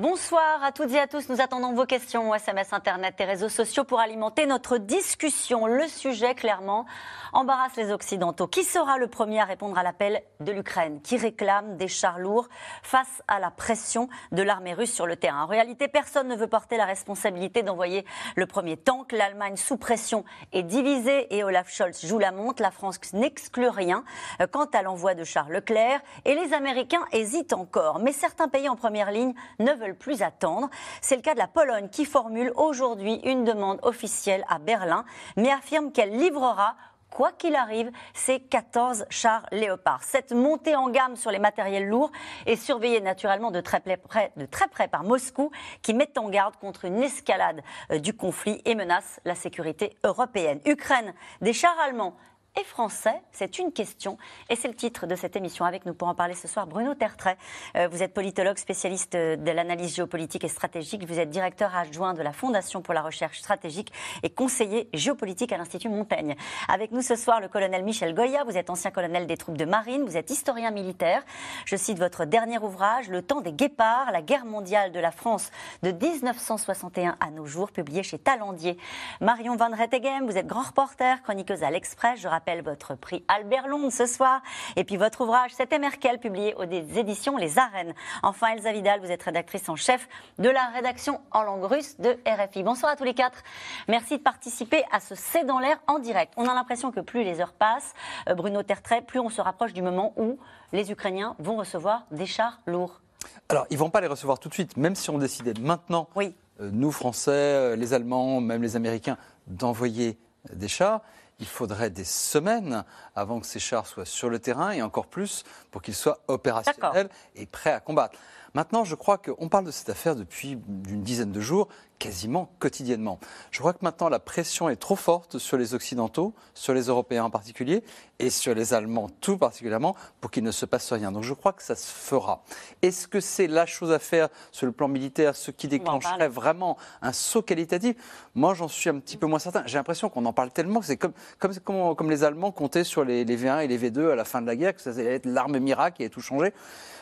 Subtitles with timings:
[0.00, 1.28] Bonsoir à toutes et à tous.
[1.28, 5.66] Nous attendons vos questions au SMS, Internet et réseaux sociaux pour alimenter notre discussion.
[5.66, 6.86] Le sujet, clairement,
[7.34, 8.46] embarrasse les Occidentaux.
[8.46, 12.48] Qui sera le premier à répondre à l'appel de l'Ukraine, qui réclame des chars lourds
[12.82, 15.42] face à la pression de l'armée russe sur le terrain?
[15.42, 19.12] En réalité, personne ne veut porter la responsabilité d'envoyer le premier tank.
[19.12, 20.24] L'Allemagne, sous pression,
[20.54, 22.62] est divisée et Olaf Scholz joue la montre.
[22.62, 24.02] La France n'exclut rien
[24.50, 27.98] quant à l'envoi de chars Leclerc et les Américains hésitent encore.
[27.98, 30.68] Mais certains pays en première ligne ne veulent plus attendre.
[31.00, 35.04] C'est le cas de la Pologne qui formule aujourd'hui une demande officielle à Berlin,
[35.36, 36.76] mais affirme qu'elle livrera
[37.10, 40.02] quoi qu'il arrive, ces 14 chars Léopard.
[40.04, 42.12] Cette montée en gamme sur les matériels lourds
[42.46, 45.50] est surveillée naturellement de très près, de très près par Moscou,
[45.82, 50.60] qui met en garde contre une escalade euh, du conflit et menace la sécurité européenne.
[50.64, 52.16] Ukraine, des chars allemands
[52.64, 55.64] français C'est une question et c'est le titre de cette émission.
[55.64, 57.36] Avec nous pour en parler ce soir, Bruno Tertrais.
[57.76, 61.06] Euh, vous êtes politologue, spécialiste de l'analyse géopolitique et stratégique.
[61.06, 65.56] Vous êtes directeur adjoint de la Fondation pour la recherche stratégique et conseiller géopolitique à
[65.56, 66.36] l'Institut Montaigne.
[66.68, 68.44] Avec nous ce soir, le colonel Michel Goya.
[68.44, 70.04] Vous êtes ancien colonel des troupes de marine.
[70.04, 71.22] Vous êtes historien militaire.
[71.64, 75.50] Je cite votre dernier ouvrage, Le temps des guépards, la guerre mondiale de la France
[75.82, 78.76] de 1961 à nos jours, publié chez Talandier.
[79.20, 82.20] Marion Van Rettegem, vous êtes grand reporter, chroniqueuse à l'Express.
[82.20, 84.42] Je rappelle votre prix Albert Londres ce soir.
[84.76, 87.94] Et puis votre ouvrage C'était Merkel, publié aux éditions Les Arènes.
[88.22, 92.18] Enfin, Elsa Vidal, vous êtes rédactrice en chef de la rédaction en langue russe de
[92.26, 92.62] RFI.
[92.62, 93.42] Bonsoir à tous les quatre.
[93.88, 96.32] Merci de participer à ce C'est dans l'air en direct.
[96.36, 97.94] On a l'impression que plus les heures passent,
[98.28, 100.38] euh, Bruno Tertrais, plus on se rapproche du moment où
[100.72, 103.00] les Ukrainiens vont recevoir des chars lourds.
[103.48, 106.08] Alors, ils ne vont pas les recevoir tout de suite, même si on décidait maintenant,
[106.16, 106.34] oui.
[106.60, 110.18] Euh, nous Français, euh, les Allemands, même les Américains, d'envoyer
[110.52, 111.00] des chars
[111.40, 112.84] il faudrait des semaines
[113.16, 117.08] avant que ces chars soient sur le terrain et encore plus pour qu'ils soient opérationnels
[117.34, 118.18] et prêts à combattre.
[118.54, 120.58] Maintenant, je crois qu'on parle de cette affaire depuis
[120.88, 121.68] une dizaine de jours
[122.00, 123.20] quasiment quotidiennement.
[123.52, 127.24] Je crois que maintenant la pression est trop forte sur les Occidentaux, sur les Européens
[127.24, 127.84] en particulier,
[128.18, 131.12] et sur les Allemands tout particulièrement, pour qu'il ne se passe rien.
[131.12, 132.42] Donc je crois que ça se fera.
[132.82, 136.76] Est-ce que c'est la chose à faire sur le plan militaire, ce qui déclencherait vraiment
[137.02, 137.96] un saut qualitatif?
[138.34, 139.62] Moi, j'en suis un petit peu moins certain.
[139.66, 143.04] J'ai l'impression qu'on en parle tellement que c'est comme, comme, comme, les Allemands comptaient sur
[143.04, 145.26] les, V1 et les V2 à la fin de la guerre, que ça allait être
[145.26, 146.54] l'arme miracle qui allait tout changer.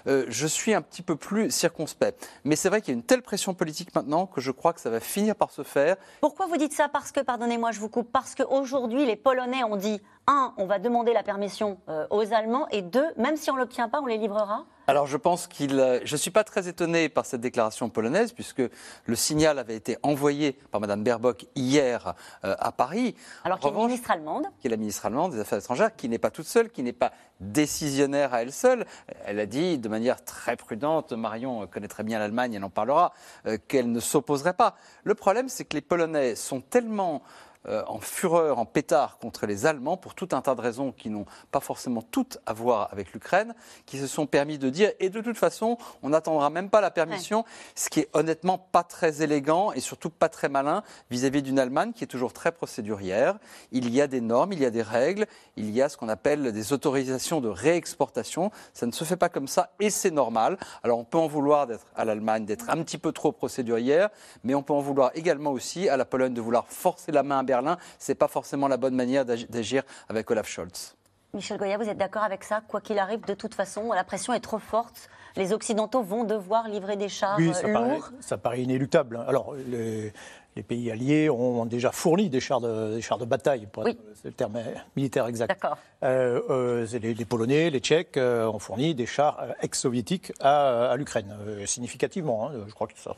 [0.06, 2.28] Euh, je suis un petit peu plus circonspect.
[2.44, 4.80] Mais c'est vrai qu'il y a une telle pression politique maintenant que je crois que
[4.80, 5.96] ça va finir par se faire.
[6.20, 6.88] Pourquoi vous dites ça?
[6.88, 10.78] Parce que, pardonnez-moi, je vous coupe, parce qu'aujourd'hui, les Polonais ont dit, un, on va
[10.78, 14.06] demander la permission euh, aux Allemands, et deux, même si on ne l'obtient pas, on
[14.06, 15.78] les livrera alors je pense qu'il.
[15.78, 18.62] Euh, je ne suis pas très étonné par cette déclaration polonaise, puisque
[19.04, 23.14] le signal avait été envoyé par Mme Baerbock hier euh, à Paris.
[23.44, 26.08] Alors qui est la ministre allemande Qui est la ministre allemande des Affaires étrangères, qui
[26.08, 28.86] n'est pas toute seule, qui n'est pas décisionnaire à elle seule.
[29.26, 33.12] Elle a dit de manière très prudente, Marion connaît très bien l'Allemagne, elle en parlera,
[33.46, 34.74] euh, qu'elle ne s'opposerait pas.
[35.04, 37.22] Le problème, c'est que les Polonais sont tellement
[37.68, 41.10] euh, en fureur, en pétard contre les Allemands pour tout un tas de raisons qui
[41.10, 43.54] n'ont pas forcément toutes à voir avec l'Ukraine,
[43.86, 46.90] qui se sont permis de dire et de toute façon, on n'attendra même pas la
[46.90, 51.58] permission, ce qui est honnêtement pas très élégant et surtout pas très malin vis-à-vis d'une
[51.58, 53.38] Allemagne qui est toujours très procédurière.
[53.72, 55.26] Il y a des normes, il y a des règles,
[55.56, 58.50] il y a ce qu'on appelle des autorisations de réexportation.
[58.72, 60.58] Ça ne se fait pas comme ça et c'est normal.
[60.82, 64.08] Alors on peut en vouloir d'être à l'Allemagne d'être un petit peu trop procédurière,
[64.44, 67.40] mais on peut en vouloir également aussi à la Pologne de vouloir forcer la main
[67.40, 67.57] à Berlin,
[67.98, 70.94] ce n'est pas forcément la bonne manière d'agir avec Olaf Scholz.
[71.34, 72.62] Michel Goya, vous êtes d'accord avec ça?
[72.66, 75.10] Quoi qu'il arrive, de toute façon, la pression est trop forte.
[75.36, 77.74] Les Occidentaux vont devoir livrer des chars oui, ça lourds.
[77.74, 79.22] Paraît, ça paraît inéluctable.
[79.28, 80.12] Alors, les,
[80.58, 84.00] les pays alliés ont déjà fourni des chars de, des chars de bataille, pour être,
[84.24, 84.58] le terme
[84.96, 85.48] militaire exact.
[85.50, 85.78] D'accord.
[86.02, 90.96] Euh, euh, les, les, Polonais, les Tchèques euh, ont fourni des chars ex-soviétiques à, à
[90.96, 91.32] l'Ukraine,
[91.64, 92.48] significativement.
[92.48, 92.64] Hein.
[92.66, 93.12] je crois que ça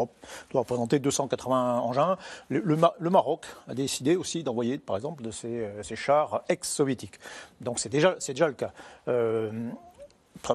[0.50, 2.18] doit représenter 280 engins.
[2.50, 7.18] Le, le, Maroc a décidé aussi d'envoyer, par exemple, de ces, ces chars ex-soviétiques.
[7.62, 8.72] Donc c'est déjà, déjà le cas.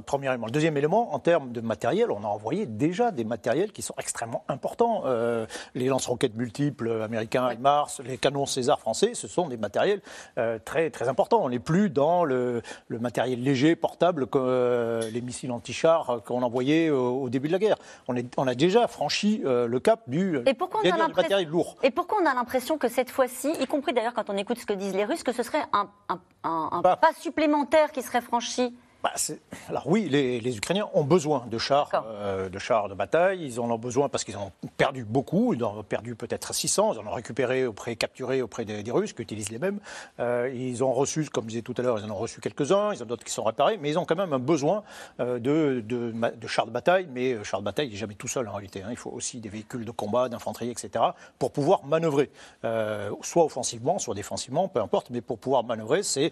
[0.05, 0.47] Premier élément.
[0.47, 3.93] Le deuxième élément, en termes de matériel, on a envoyé déjà des matériels qui sont
[3.99, 5.03] extrêmement importants.
[5.05, 5.45] Euh,
[5.75, 10.01] les lance-roquettes multiples américains et Mars, les canons César français, ce sont des matériels
[10.37, 11.41] euh, très, très importants.
[11.43, 16.89] On n'est plus dans le, matériel léger, portable, que, euh, les missiles anti-chars qu'on envoyait
[16.89, 17.77] au, au, début de la guerre.
[18.07, 21.75] On, est, on a déjà franchi le cap du, et pourquoi on a matériel lourd.
[21.83, 24.65] Et pourquoi on a l'impression que cette fois-ci, y compris d'ailleurs quand on écoute ce
[24.65, 28.75] que disent les Russes, que ce serait un, un, un pas supplémentaire qui serait franchi
[29.05, 29.13] bah,
[29.69, 33.45] Alors oui, les, Ukrainiens ont besoin de chars, euh, de chars de bataille.
[33.45, 35.53] Ils en ont besoin parce qu'ils en ont perdu beaucoup.
[35.53, 36.93] Ils en ont perdu peut-être 600.
[36.93, 39.79] Ils en ont récupéré auprès, capturé auprès des, Russes qui utilisent les mêmes.
[40.19, 42.93] Euh, ils ont reçu, comme je disais tout à l'heure, ils en ont reçu quelques-uns.
[42.93, 44.83] Ils en ont d'autres qui sont réparés, mais ils ont quand même un besoin
[45.19, 47.07] euh, de, de, chars de bataille.
[47.11, 48.81] Mais chars de bataille, il n'est jamais tout seul en réalité.
[48.81, 48.87] Hein.
[48.89, 51.05] Il faut aussi des véhicules de combat, d'infanterie, etc.
[51.37, 52.31] pour pouvoir manœuvrer,
[53.21, 55.11] soit offensivement, soit défensivement, peu importe.
[55.11, 56.31] Mais pour pouvoir manœuvrer, c'est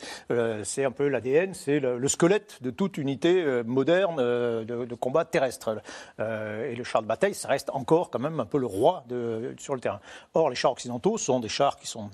[0.63, 5.25] c'est un peu l'ADN, c'est le squelette de toute unité euh, moderne euh, de, combat
[5.25, 5.81] terrestre.
[6.19, 9.04] Euh, et le char de bataille, ça reste encore quand même un peu le roi
[9.07, 10.00] de, sur le terrain.
[10.33, 12.10] Or, les chars occidentaux sont des chars qui sont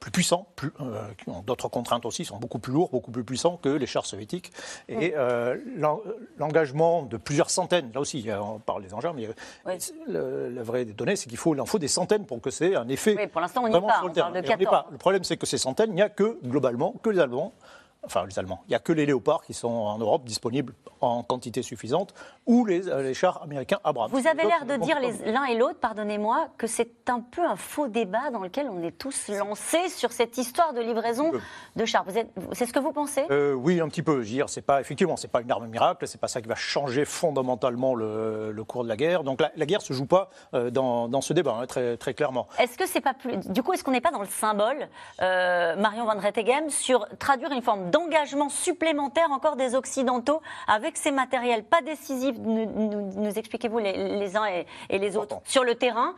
[0.00, 3.58] plus puissants, plus, qui ont d'autres contraintes aussi, sont beaucoup plus lourds, beaucoup plus puissants
[3.58, 4.50] que les chars soviétiques.
[4.88, 5.14] Et
[6.36, 9.28] l'engagement de plusieurs centaines, là aussi, on parle des engins, mais
[10.08, 12.88] la vraie donnée, c'est qu'il faut, il en faut des centaines pour que c'est un
[12.88, 13.14] effet.
[13.16, 14.02] Oui, pour l'instant, on n'y est pas.
[14.02, 14.84] On parle de 14.
[14.90, 17.52] Le problème, c'est que ces centaines, il n'y a que, globalement, que les Allemands
[18.04, 18.60] enfin les Allemands.
[18.66, 22.14] Il n'y a que les léopards qui sont en Europe disponibles en quantité suffisante,
[22.46, 24.10] ou les, euh, les chars américains Abrams.
[24.10, 27.88] Vous avez l'air de dire l'un et l'autre, pardonnez-moi, que c'est un peu un faux
[27.88, 31.30] débat dans lequel on est tous lancés sur cette histoire de livraison
[31.76, 32.04] de chars.
[32.52, 33.24] C'est ce que vous pensez?
[33.30, 34.24] Euh, Oui, un petit peu.
[34.46, 37.94] C'est pas effectivement, c'est pas une arme miracle, c'est pas ça qui va changer fondamentalement
[37.94, 39.24] le, cours de la guerre.
[39.24, 42.48] Donc la, guerre se joue pas euh, dans, ce débat, hein, très, très clairement.
[42.58, 44.88] Est-ce que c'est pas plus, du coup, est-ce qu'on n'est pas dans le symbole,
[45.20, 51.64] Marion Van Rettegem, sur traduire une forme d'engagement supplémentaire encore des Occidentaux avec ces matériels
[51.64, 54.46] pas décisifs, nous, expliquez-vous les, uns
[54.88, 56.14] et les autres, sur le terrain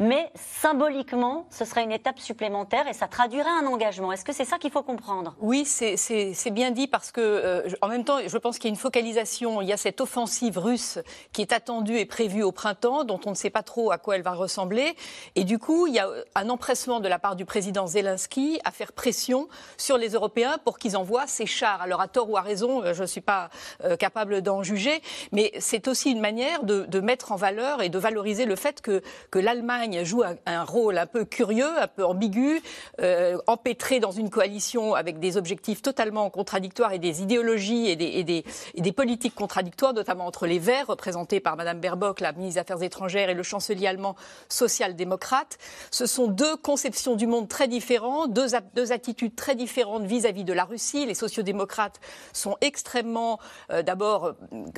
[0.00, 4.12] mais symboliquement, ce serait une étape supplémentaire et ça traduirait un engagement.
[4.12, 5.36] Est-ce que c'est ça qu'il faut comprendre?
[5.40, 8.74] Oui, c'est bien dit parce que, euh, en même temps, je pense qu'il y a
[8.74, 9.60] une focalisation.
[9.60, 10.98] Il y a cette offensive russe
[11.34, 14.16] qui est attendue et prévue au printemps, dont on ne sait pas trop à quoi
[14.16, 14.96] elle va ressembler.
[15.36, 18.70] Et du coup, il y a un empressement de la part du président Zelensky à
[18.70, 21.82] faire pression sur les Européens pour qu'ils envoient ces chars.
[21.82, 23.50] Alors, à tort ou à raison, euh, je ne suis pas
[23.84, 27.98] euh, capable d'en juger, mais c'est aussi une manière de, mettre en valeur et de
[27.98, 29.02] valoriser le fait que
[29.38, 32.62] l'Allemagne joue un, rôle un peu curieux, un peu ambigu,
[33.00, 38.92] euh, empêtré dans une coalition avec des objectifs totalement contradictoires et des idéologies et des,
[38.92, 43.30] politiques contradictoires, notamment entre les Verts, représentés par Mme Baerbock, la ministre des Affaires étrangères,
[43.30, 44.16] et le chancelier allemand
[44.48, 45.58] social-démocrate.
[45.90, 50.52] Ce sont deux conceptions du monde très différentes, deux, deux attitudes très différentes vis-à-vis de
[50.52, 51.06] la Russie.
[51.06, 52.00] Les sociodémocrates
[52.32, 53.38] sont extrêmement,
[53.70, 54.74] euh, d'abord, euh,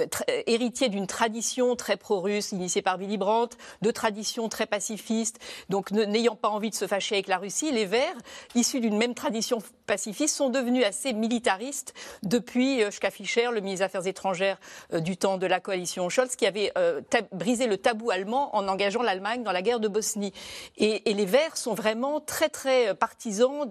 [0.46, 4.91] héritiers d'une tradition très pro-russe, initiée par Willy Brandt, de tradition très pacifique
[5.68, 8.16] donc n'ayant pas envie de se fâcher avec la Russie, les Verts,
[8.54, 9.58] issus d'une même tradition
[9.92, 11.92] pacifiste, sont devenus assez militaristes
[12.22, 14.58] depuis euh, Fischer, le ministre des Affaires étrangères
[14.94, 18.68] euh, du temps de la coalition Scholz, qui avait euh, brisé le tabou allemand en
[18.68, 20.32] engageant l'Allemagne dans la guerre de Bosnie.
[20.78, 23.68] Et, les Verts sont vraiment très très partisans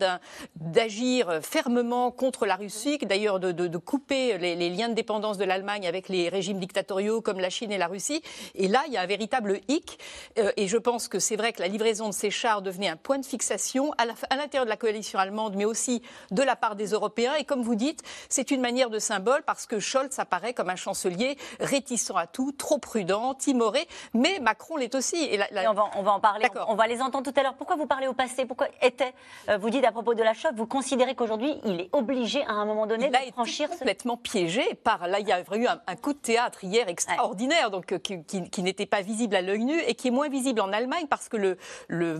[0.56, 6.08] d'agir fermement contre la Russie, d'ailleurs de, couper les liens de dépendance de l'Allemagne avec
[6.08, 8.22] les régimes dictatoriaux comme la Chine et la Russie.
[8.54, 9.98] Et là, il y a un véritable hic.
[10.38, 13.18] et je pense que c'est vrai que la livraison de ces chars devenait un point
[13.18, 17.34] de fixation à l'intérieur de la coalition allemande, mais aussi de la part des Européens.
[17.36, 20.76] Et comme vous dites, c'est une manière de symbole parce que Scholz apparaît comme un
[20.76, 25.24] chancelier réticent à tout, trop prudent, timoré, mais Macron l'est aussi.
[25.24, 27.56] Et, on, va, on, va, en parler, on, va les entendre tout à l'heure.
[27.56, 28.46] Pourquoi vous parlez au passé?
[28.46, 29.14] Pourquoi était
[29.50, 32.54] euh, Vous dites à propos de la choc, vous considérez qu'aujourd'hui, il est obligé à
[32.54, 35.08] un moment donné de franchir complètement piégé par.
[35.08, 38.24] Là, il y a eu un, un coup de théâtre hier extraordinaire, donc euh, qui,
[38.24, 41.30] qui n'était pas visible à l'œil nu et qui est moins visible en Allemagne parce
[41.30, 41.58] que le,
[41.88, 42.18] le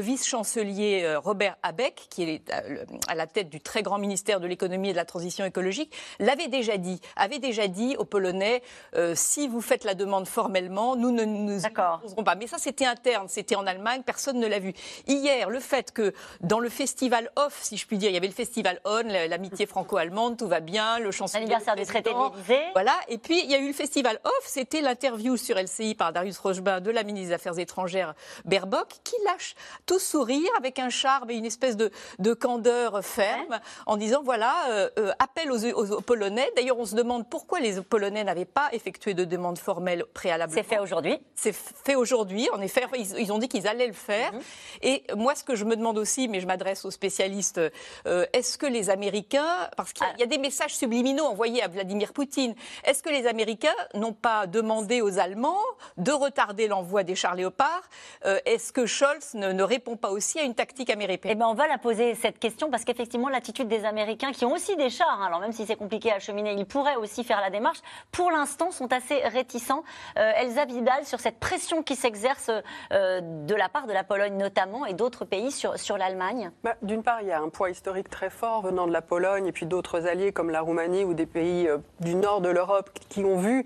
[0.00, 4.46] vice-chancelier euh, Robert Habeck, qui est euh, à la tête du très grand ministère de
[4.46, 8.62] l'économie et de la transition écologique, l'avait déjà dit, avait déjà dit aux Polonais
[8.96, 12.34] euh, si vous faites la demande formellement, nous ne nous opposerons pas.
[12.34, 14.72] Mais ça, c'était interne, c'était en Allemagne, personne ne l'a vu.
[15.06, 18.26] Hier, le fait que dans le festival off, si je puis dire, il y avait
[18.26, 21.40] le festival on, l'amitié franco-allemande, tout va bien, le chancelier.
[21.40, 24.80] L'anniversaire du traité de Voilà, et puis il y a eu le festival off, c'était
[24.80, 29.54] l'interview sur LCI par Darius Rochebin de la ministre des Affaires étrangères Baerbock, qui lâche
[29.86, 31.90] tout sourire avec un charme et une espèce de,
[32.34, 36.50] candeur ferme en disant voilà, euh, euh, appel aux, Polonais.
[36.56, 40.60] D'ailleurs, on se demande pourquoi les Polonais n'avaient pas effectué de demande formelle préalablement.
[40.60, 42.84] C'est fait aujourd'hui C'est fait aujourd'hui, en effet.
[42.96, 44.32] Ils, ont dit qu'ils allaient le faire.
[44.32, 44.40] Mhm.
[44.82, 47.60] Et moi, ce que je me demande aussi, mais je m'adresse aux spécialistes,
[48.06, 52.12] euh, est-ce que les Américains, parce qu'il y, a des messages subliminaux envoyés à Vladimir
[52.12, 55.62] Poutine, est-ce que les Américains n'ont pas demandé aux Allemands
[55.96, 57.88] de retarder l'envoi des chars léopards
[58.26, 61.32] euh, est-ce que Scholz ne, répond pas aussi à une tactique américaine?
[61.32, 64.52] Eh ben, on va la poser cette question parce qu'effectivement, l'attitude des Américains, qui ont
[64.52, 67.40] aussi des chars, hein, alors même si c'est compliqué à acheminer, ils pourraient aussi faire
[67.40, 67.78] la démarche,
[68.10, 69.84] pour l'instant sont assez réticents.
[70.18, 72.50] Euh, Elsa Vidal, sur cette pression qui s'exerce
[72.92, 76.74] euh, de la part de la Pologne notamment et d'autres pays sur, sur l'Allemagne bah,
[76.82, 79.52] D'une part, il y a un poids historique très fort venant de la Pologne et
[79.52, 83.24] puis d'autres alliés comme la Roumanie ou des pays euh, du nord de l'Europe qui
[83.24, 83.64] ont vu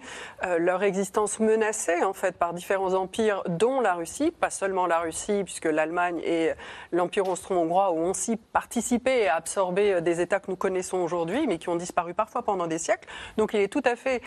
[0.59, 5.45] leur existence menacée en fait par différents empires, dont la Russie, pas seulement la Russie,
[5.45, 6.53] puisque l'Allemagne et
[6.93, 11.69] l'Empire austro-hongrois ont aussi participé et absorbé des États que nous connaissons aujourd'hui, mais qui
[11.69, 13.09] ont disparu parfois pendant des siècles.
[13.37, 14.23] Donc il est tout à fait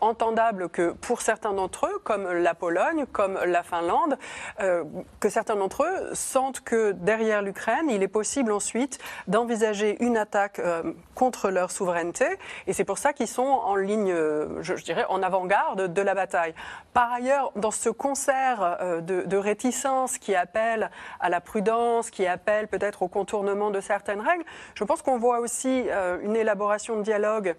[0.00, 4.18] entendable que pour certains d'entre eux, comme la Pologne, comme la Finlande,
[4.60, 4.84] euh,
[5.20, 10.58] que certains d'entre eux sentent que derrière l'Ukraine, il est possible ensuite d'envisager une attaque
[10.58, 12.26] euh, contre leur souveraineté.
[12.66, 16.14] Et c'est pour ça qu'ils sont en ligne, euh, je, dirais, en avant-garde de la
[16.14, 16.54] bataille.
[16.92, 20.90] Par ailleurs, dans ce concert de, de réticence qui appelle
[21.20, 24.13] à la prudence, qui appelle peut-être au contournement de certaines
[24.74, 25.86] je pense qu'on voit aussi
[26.22, 27.54] une élaboration de dialogue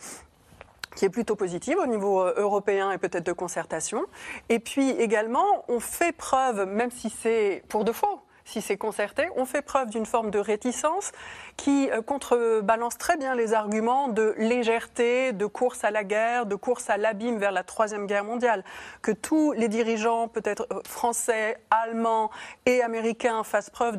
[0.96, 4.06] qui est plutôt positive au niveau euh, européen et peut-être de concertation.
[4.50, 9.28] Et puis également, on fait preuve, même si c'est pour de faux, si c'est concerté,
[9.36, 11.12] on fait preuve d'une forme de réticence
[11.58, 16.56] qui euh, contrebalance très bien les arguments de légèreté, de course à la guerre, de
[16.56, 18.64] course à l'abîme vers la Troisième Guerre mondiale.
[19.02, 22.30] Que tous les dirigeants, peut-être euh, français, allemands
[22.68, 23.98] et américains, fassent preuve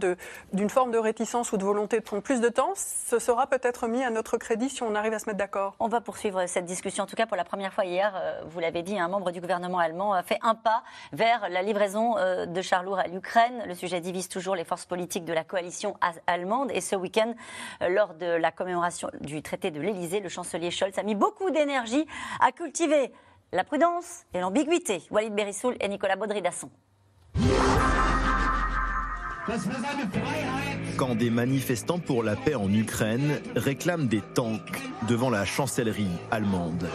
[0.53, 3.89] d'une forme de réticence ou de volonté de prendre plus de temps, ce sera peut-être
[3.89, 5.75] mis à notre crédit si on arrive à se mettre d'accord.
[5.81, 7.05] On va poursuivre cette discussion.
[7.05, 9.41] En tout cas, pour la première fois hier, euh, vous l'avez dit, un membre du
[9.41, 12.15] gouvernement allemand a fait un pas vers la livraison
[12.47, 13.65] de Charlour à l'Ukraine.
[13.67, 16.71] Le sujet divise toujours les forces politiques de la coalition allemande.
[16.73, 17.35] Et ce week-end,
[17.83, 21.51] euh, lors de la commémoration du traité de l'Elysée, le chancelier Scholz a mis beaucoup
[21.51, 22.07] d'énergie
[22.41, 23.13] à cultiver
[23.53, 25.03] la prudence et l'ambiguïté.
[25.11, 26.71] Walid Berissoul et Nicolas Baudry-Dasson.
[30.97, 36.89] Quand des manifestants pour la paix en Ukraine réclament des tanks devant la chancellerie allemande.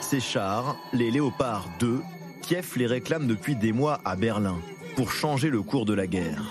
[0.00, 2.00] Ces chars, les Léopard 2,
[2.46, 4.56] Kiev les réclame depuis des mois à Berlin
[4.94, 6.44] pour changer le cours de la guerre.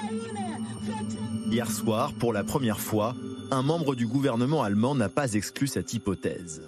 [1.48, 3.16] Hier soir, pour la première fois,
[3.50, 6.64] un membre du gouvernement allemand n'a pas exclu cette hypothèse.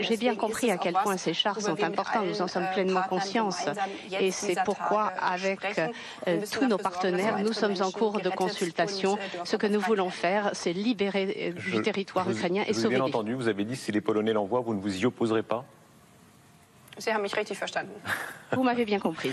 [0.00, 3.50] J'ai bien compris à quel point ces chars sont importants, nous en sommes pleinement conscients.
[4.18, 5.60] Et c'est pourquoi, avec
[6.26, 9.16] euh, tous nos partenaires, nous sommes en cours de consultation.
[9.44, 12.96] Ce que nous voulons faire, c'est libérer euh, du territoire ukrainien et sauver.
[12.96, 15.64] Bien entendu, vous avez dit si les Polonais l'envoient, vous ne vous y opposerez pas?
[18.52, 19.30] vous m'avez bien compris.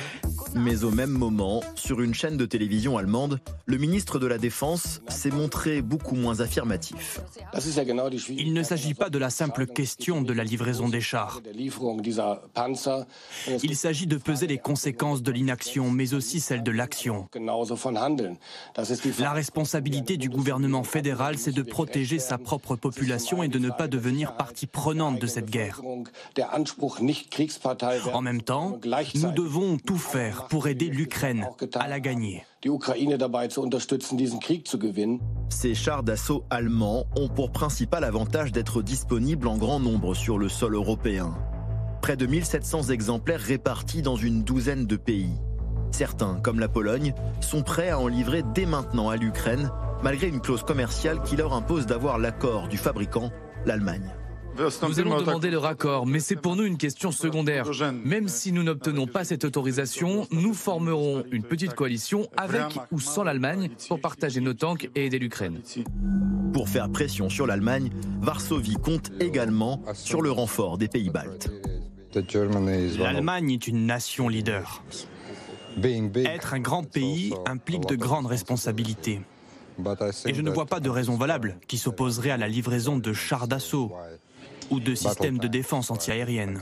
[0.55, 5.01] Mais au même moment, sur une chaîne de télévision allemande, le ministre de la Défense
[5.07, 7.21] s'est montré beaucoup moins affirmatif.
[8.29, 11.41] Il ne s'agit pas de la simple question de la livraison des chars.
[13.63, 17.27] Il s'agit de peser les conséquences de l'inaction, mais aussi celles de l'action.
[19.19, 23.87] La responsabilité du gouvernement fédéral, c'est de protéger sa propre population et de ne pas
[23.87, 25.81] devenir partie prenante de cette guerre.
[28.13, 28.79] En même temps,
[29.15, 32.43] nous devons tout faire pour aider l'Ukraine à la gagner.
[35.49, 40.49] Ces chars d'assaut allemands ont pour principal avantage d'être disponibles en grand nombre sur le
[40.49, 41.33] sol européen.
[42.01, 45.33] Près de 1700 exemplaires répartis dans une douzaine de pays.
[45.91, 49.71] Certains, comme la Pologne, sont prêts à en livrer dès maintenant à l'Ukraine,
[50.03, 53.31] malgré une clause commerciale qui leur impose d'avoir l'accord du fabricant,
[53.65, 54.13] l'Allemagne.
[54.59, 57.65] Nous allons demander le raccord, mais c'est pour nous une question secondaire.
[58.03, 63.23] Même si nous n'obtenons pas cette autorisation, nous formerons une petite coalition avec ou sans
[63.23, 65.61] l'Allemagne pour partager nos tanks et aider l'Ukraine.
[66.51, 67.89] Pour faire pression sur l'Allemagne,
[68.21, 71.49] Varsovie compte également sur le renfort des pays baltes.
[72.99, 74.83] L'Allemagne est une nation leader.
[76.15, 79.21] Être un grand pays implique de grandes responsabilités.
[80.25, 83.47] Et je ne vois pas de raison valable qui s'opposerait à la livraison de chars
[83.47, 83.93] d'assaut
[84.69, 86.59] ou de systèmes de défense antiaérienne.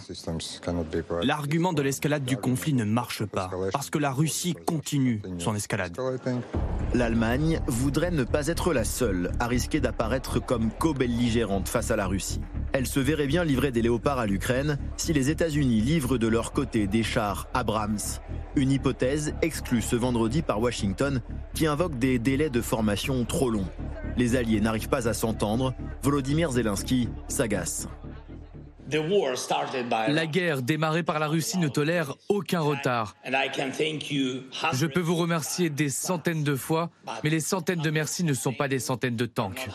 [1.23, 5.97] L'argument de l'escalade du conflit ne marche pas, parce que la Russie continue son escalade.
[6.93, 12.07] L'Allemagne voudrait ne pas être la seule à risquer d'apparaître comme co-belligérante face à la
[12.07, 12.41] Russie.
[12.73, 16.53] Elle se verrait bien livrer des léopards à l'Ukraine si les États-Unis livrent de leur
[16.53, 17.97] côté des chars Abrams.
[18.55, 21.21] Une hypothèse exclue ce vendredi par Washington
[21.53, 23.67] qui invoque des délais de formation trop longs.
[24.17, 25.73] Les Alliés n'arrivent pas à s'entendre.
[26.01, 27.87] Volodymyr Zelensky s'agace.
[30.07, 33.15] La guerre démarrée par la Russie ne tolère aucun retard.
[33.25, 36.89] Je peux vous remercier des centaines de fois,
[37.23, 39.67] mais les centaines de merci ne sont pas des centaines de tanks.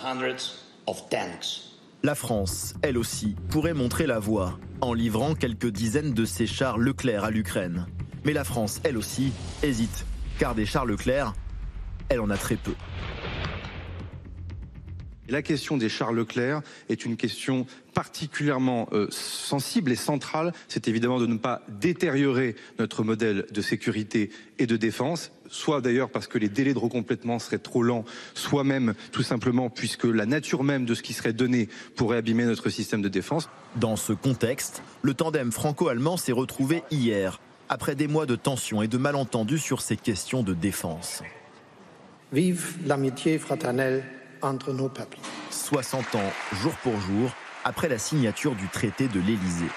[2.02, 6.78] La France, elle aussi, pourrait montrer la voie en livrant quelques dizaines de ses chars
[6.78, 7.86] Leclerc à l'Ukraine.
[8.24, 9.32] Mais la France, elle aussi,
[9.62, 10.06] hésite,
[10.38, 11.34] car des chars Leclerc,
[12.08, 12.72] elle en a très peu.
[15.32, 16.60] La question des chars Leclerc
[16.90, 20.52] est une question particulièrement euh, sensible et centrale.
[20.68, 26.10] C'est évidemment de ne pas détériorer notre modèle de sécurité et de défense soit d'ailleurs
[26.10, 30.26] parce que les délais de recomplètement seraient trop lents, soit même tout simplement puisque la
[30.26, 33.48] nature même de ce qui serait donné pourrait abîmer notre système de défense.
[33.76, 38.88] Dans ce contexte, le tandem franco-allemand s'est retrouvé hier, après des mois de tensions et
[38.88, 41.22] de malentendus sur ces questions de défense.
[42.32, 44.04] Vive l'amitié fraternelle
[44.42, 45.18] entre nos peuples.
[45.50, 47.30] 60 ans, jour pour jour,
[47.64, 49.70] après la signature du traité de l'Élysée.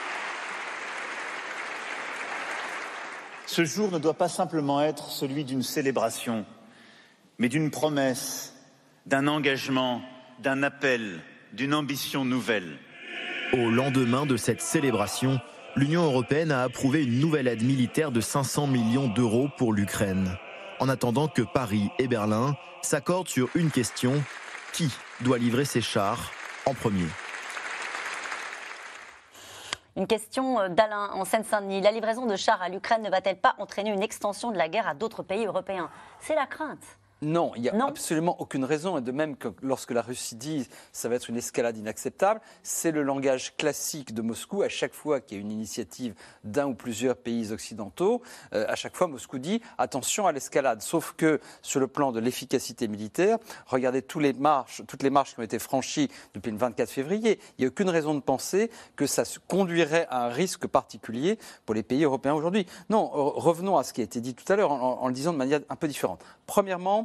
[3.46, 6.46] Ce jour ne doit pas simplement être celui d'une célébration,
[7.38, 8.54] mais d'une promesse,
[9.06, 10.02] d'un engagement,
[10.40, 11.22] d'un appel,
[11.54, 12.78] d'une ambition nouvelle.
[13.54, 15.40] Au lendemain de cette célébration,
[15.76, 20.38] l'Union européenne a approuvé une nouvelle aide militaire de 500 millions d'euros pour l'Ukraine,
[20.80, 24.24] en attendant que Paris et Berlin s'accordent sur une question
[24.76, 24.92] qui
[25.22, 26.32] doit livrer ses chars
[26.66, 27.08] en premier
[29.98, 31.80] une question d'Alain en Seine-Saint-Denis.
[31.80, 34.90] La livraison de chars à l'Ukraine ne va-t-elle pas entraîner une extension de la guerre
[34.90, 35.90] à d'autres pays européens?
[36.20, 36.84] C'est la crainte.
[37.22, 38.98] Non, il n'y a absolument aucune raison.
[38.98, 42.92] Et de même que lorsque la Russie dit ça va être une escalade inacceptable, c'est
[42.92, 44.64] le langage classique de Moscou.
[44.64, 48.22] À chaque fois qu'il y a une initiative d'un ou plusieurs pays occidentaux,
[48.54, 50.82] euh, à chaque fois Moscou dit attention à l'escalade.
[50.82, 55.36] Sauf que sur le plan de l'efficacité militaire, regardez toutes les marches, toutes les marches
[55.36, 57.40] qui ont été franchies depuis le 24 février.
[57.58, 61.76] Il n'y a aucune raison de penser que ça conduirait à un risque particulier pour
[61.76, 62.66] les pays européens aujourd'hui.
[62.90, 65.38] Non, revenons à ce qui a été dit tout à l'heure en le disant de
[65.38, 66.24] manière un peu différente.
[66.46, 67.05] Premièrement,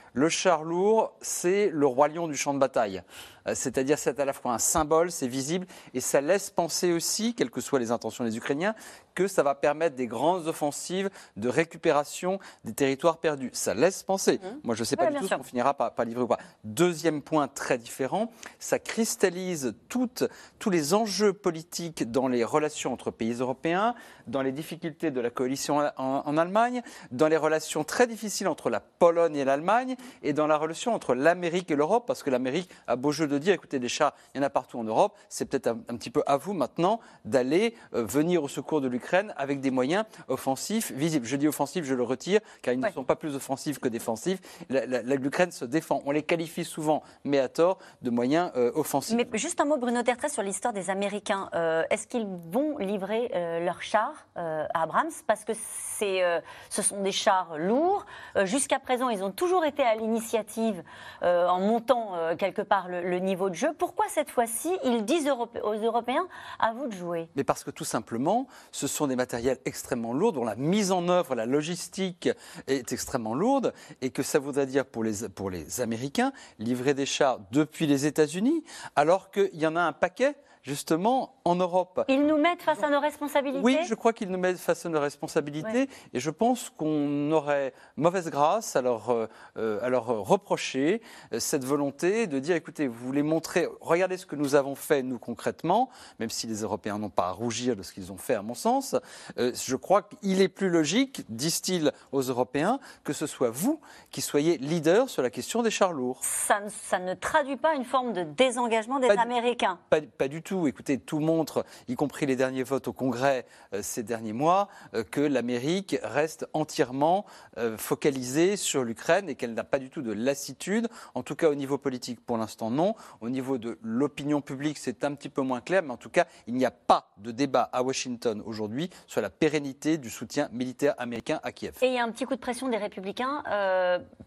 [0.13, 3.03] le char lourd, c'est le roi lion du champ de bataille.
[3.47, 7.33] Euh, c'est-à-dire c'est à la fois un symbole, c'est visible, et ça laisse penser aussi,
[7.33, 8.75] quelles que soient les intentions des Ukrainiens,
[9.15, 13.49] que ça va permettre des grandes offensives de récupération des territoires perdus.
[13.53, 14.37] Ça laisse penser.
[14.37, 14.47] Mmh.
[14.63, 16.39] Moi, je ne sais pas du tout ce qu'on finira par, livrer ou pas.
[16.63, 20.23] Deuxième point très différent, ça cristallise toutes,
[20.59, 23.95] tous les enjeux politiques dans les relations entre pays européens,
[24.27, 28.69] dans les difficultés de la coalition en, en Allemagne, dans les relations très difficiles entre
[28.69, 32.69] la Pologne et l'Allemagne, et dans la relation entre l'Amérique et l'Europe, parce que l'Amérique
[32.87, 35.17] a beau jeu de dire, écoutez, des chats, il y en a partout en Europe,
[35.29, 39.33] c'est peut-être un, petit peu à vous maintenant d'aller euh, venir au secours de l'Ukraine
[39.37, 41.25] avec des moyens offensifs visibles.
[41.25, 44.39] Je dis offensifs, je le retire, car ils ne sont pas plus offensifs que défensifs.
[44.69, 46.01] L'Ukraine se défend.
[46.05, 49.15] On les qualifie souvent, mais à tort, de moyens euh, offensifs.
[49.15, 51.49] Mais juste un mot, Bruno Tertrais, sur l'histoire des Américains.
[51.53, 53.29] Euh, est-ce qu'ils vont livrer
[53.63, 55.11] leurs chars à Abrams?
[55.27, 58.05] Parce que ce sont des chars lourds.
[58.43, 60.83] Jusqu'à présent, ils ont toujours été à l'initiative
[61.21, 63.73] en montant quelque part le, le niveau de jeu.
[63.77, 66.27] Pourquoi cette fois-ci, ils disent aux Européens,
[66.59, 67.29] à vous de jouer?
[67.35, 71.07] Mais parce que tout simplement, ce sont des matériels extrêmement lourds, dont la mise en
[71.09, 72.29] œuvre, la logistique
[72.67, 77.05] est extrêmement lourde, et que ça voudrait dire pour les, pour les Américains, livrer des
[77.05, 78.63] chars depuis les États-Unis,
[78.95, 82.03] alors qu'il y en a un paquet justement en Europe.
[82.07, 84.89] Ils nous mettent face à nos responsabilités Oui, je crois qu'ils nous mettent face à
[84.89, 91.01] nos responsabilités et je pense qu'on aurait mauvaise grâce à leur, euh, à leur reprocher
[91.33, 95.03] euh, cette volonté de dire écoutez, vous voulez montrer, regardez ce que nous avons fait
[95.03, 98.35] nous concrètement, même si les Européens n'ont pas à rougir de ce qu'ils ont fait
[98.35, 98.95] à mon sens,
[99.37, 103.79] euh, je crois qu'il est plus logique, disent-ils aux Européens, que ce soit vous
[104.11, 106.19] qui soyez leader sur la question des chars lourds.
[106.21, 109.79] Ça, ça ne traduit pas une forme de désengagement des Américains
[110.17, 114.03] pas du tout Écoutez, tout montre, y compris les derniers votes au Congrès euh, ces
[114.03, 117.25] derniers mois, euh, que l'Amérique reste entièrement
[117.57, 120.89] euh, focalisée sur l'Ukraine et qu'elle n'a pas du tout de lassitude.
[121.15, 122.95] En tout cas, au niveau politique, pour l'instant, non.
[123.21, 126.25] Au niveau de l'opinion publique, c'est un petit peu moins clair, mais en tout cas,
[126.47, 130.95] il n'y a pas de débat à Washington aujourd'hui sur la pérennité du soutien militaire
[130.97, 131.75] américain à Kiev.
[131.81, 133.43] Et il y a un petit coup de pression des républicains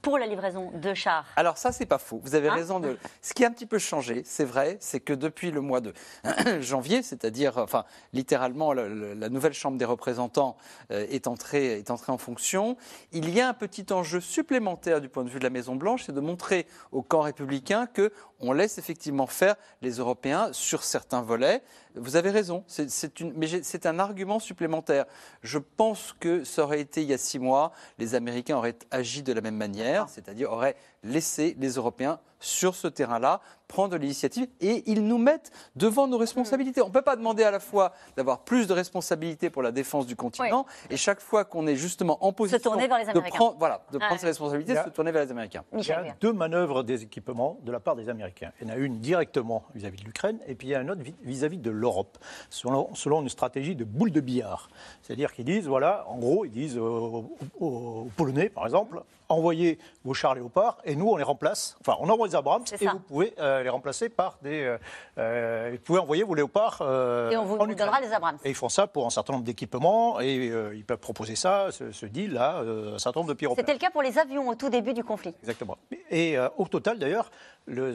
[0.00, 1.26] pour la livraison de chars.
[1.37, 2.20] Alors ça, c'est pas faux.
[2.22, 2.96] Vous avez hein raison de.
[3.20, 5.92] Ce qui a un petit peu changé, c'est vrai, c'est que depuis le mois de
[6.61, 10.57] janvier, c'est-à-dire, enfin, littéralement, la nouvelle Chambre des représentants
[10.90, 12.77] euh, est, entrée, est entrée en fonction.
[13.12, 16.14] Il y a un petit enjeu supplémentaire du point de vue de la Maison-Blanche, c'est
[16.14, 21.62] de montrer au camp républicain qu'on laisse effectivement faire les Européens sur certains volets.
[21.94, 22.88] Vous avez raison, c'est
[23.37, 25.05] mais c'est un argument supplémentaire.
[25.42, 29.22] Je pense que ça aurait été il y a six mois, les Américains auraient agi
[29.22, 33.40] de la même manière, c'est-à-dire auraient laissé les Européens sur ce terrain-là
[33.74, 36.80] prendre l'initiative et ils nous mettent devant nos responsabilités.
[36.80, 40.06] On ne peut pas demander à la fois d'avoir plus de responsabilités pour la défense
[40.06, 44.20] du continent et chaque fois qu'on est justement en position de prendre, voilà, de prendre
[44.20, 45.64] ses responsabilités, se tourner vers les Américains.
[45.76, 48.52] Il y a deux manœuvres des équipements de la part des Américains.
[48.60, 50.90] Il y en a une directement vis-à-vis de l'Ukraine et puis il y a une
[50.92, 52.16] autre vis-à-vis de l'Europe,
[52.50, 54.68] selon, selon, une stratégie de boule de billard.
[55.02, 60.34] C'est-à-dire qu'ils disent, voilà, en gros, ils disent aux Polonais, par exemple, envoyez vos chars
[60.34, 61.76] léopards et nous, on les remplace.
[61.80, 63.34] Enfin, on envoie des Abrams et vous pouvez
[63.64, 64.77] les remplacer par des.
[65.16, 66.81] vous pouvez envoyer vos léopards.
[66.81, 68.38] et on vous, donnera les Abrams.
[68.44, 72.07] Et ils font ça pour un certain nombre d'équipements et ils peuvent proposer ça, ce,
[72.07, 72.59] deal-là,
[72.94, 75.03] un certain nombre de pays C'était le cas pour les avions au tout début du
[75.03, 75.35] conflit.
[75.40, 75.77] Exactement.
[76.11, 77.31] Et au total, d'ailleurs,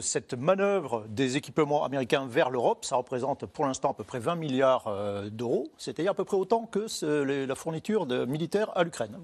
[0.00, 4.34] cette manœuvre des équipements américains vers l'Europe, ça représente pour l'instant à peu près 20
[4.36, 6.86] milliards euh, d'euros, c'est-à-dire à peu près autant que
[7.46, 9.16] la fourniture de militaires à l'Ukraine.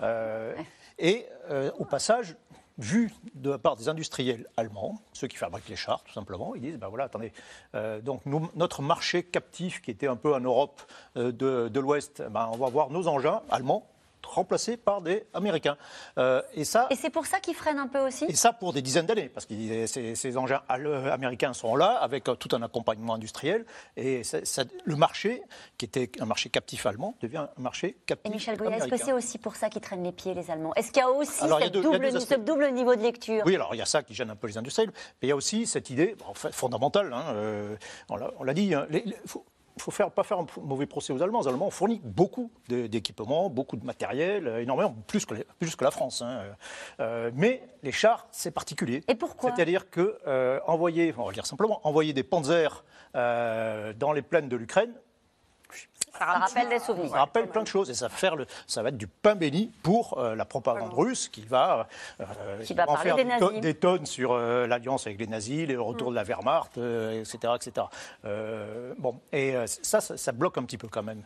[0.00, 0.54] Euh,
[0.98, 2.36] et euh, au passage,
[2.80, 6.60] vu de la part des industriels allemands, ceux qui fabriquent les chars, tout simplement, ils
[6.60, 7.32] disent, ben voilà, attendez,
[8.02, 10.82] donc notre marché captif qui était un peu en Europe
[11.14, 11.30] de,
[11.68, 13.86] de l'Ouest, ben on va voir nos engins allemands
[14.26, 15.76] remplacés par des Américains.
[16.18, 16.86] Euh, et ça.
[16.90, 18.24] Et c'est pour ça qu'ils freinent un peu aussi.
[18.26, 19.54] Et ça pour des dizaines d'années, parce que
[19.86, 23.64] ces, ces, engins américains sont là avec euh, tout un accompagnement industriel.
[23.96, 24.22] Et
[24.84, 25.42] le marché,
[25.78, 28.30] qui était un marché captif allemand, devient un marché captif.
[28.30, 30.74] Et Michel Goya, est-ce que c'est aussi pour ça qu'ils traînent les pieds, les Allemands?
[30.74, 33.42] Est-ce qu'il y a aussi ce double niveau de lecture?
[33.46, 35.32] Oui, alors il y a ça qui gêne un peu les industriels, mais il y
[35.32, 37.12] a aussi cette idée fondamentale.
[37.12, 37.76] Hein, euh,
[38.08, 38.74] on l'a dit.
[38.74, 38.86] Hein,
[39.26, 39.44] faut
[40.14, 41.40] pas faire un mauvais procès aux Allemands.
[41.40, 45.84] Les Allemands ont fourni beaucoup d'équipements, beaucoup de matériel, euh, énormément, plus que, plus que
[45.84, 46.22] la France.
[46.22, 46.42] Hein.
[47.00, 49.02] Euh, mais les chars, c'est particulier.
[49.08, 49.52] Et pourquoi?
[49.54, 54.56] C'est-à-dire que euh, envoyer, on va dire simplement, envoyer des panzers dans les plaines de
[54.56, 54.92] l'Ukraine,
[56.18, 57.10] ça rappelle des souvenirs.
[57.10, 59.70] Ça rappelle plein de choses et ça, faire le, ça va être du pain béni
[59.82, 61.88] pour euh, la propagande russe qui va,
[62.20, 65.80] euh, qui va en faire des, des, tonnes sur euh, l'alliance avec les nazis, le
[65.80, 67.54] retour de la Wehrmacht, etc.
[67.56, 67.86] etc.
[68.98, 71.22] bon, et ça, ça, bloque un petit peu quand même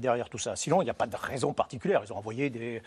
[0.00, 0.56] derrière tout ça.
[0.56, 2.02] Sinon, il n'y a pas de raison particulière.
[2.04, 2.82] Ils ont envoyé des,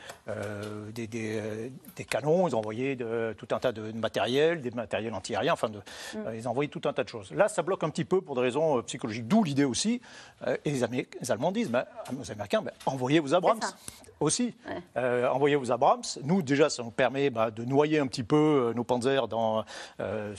[0.93, 5.53] des, des, canons, ils ont envoyé de, tout un tas de matériel, des matériels antiaériens,
[5.53, 6.35] enfin, de, mm.
[6.35, 7.31] ils ont envoyé tout un tas de choses.
[7.31, 10.01] Là, ça bloque un petit peu pour des raisons psychologiques, d'où l'idée aussi,
[10.45, 11.85] et les Américains les Allemands disent ben,
[12.19, 13.59] aux Américains, ben, envoyez vos Abrams
[14.19, 14.53] aussi.
[14.95, 16.03] Euh, envoyez vos Abrams.
[16.23, 18.35] Nous, déjà, ça nous permet bah, de noyer un petit peu
[18.69, 19.65] euh, nos Panzers dans,
[19.99, 20.33] euh,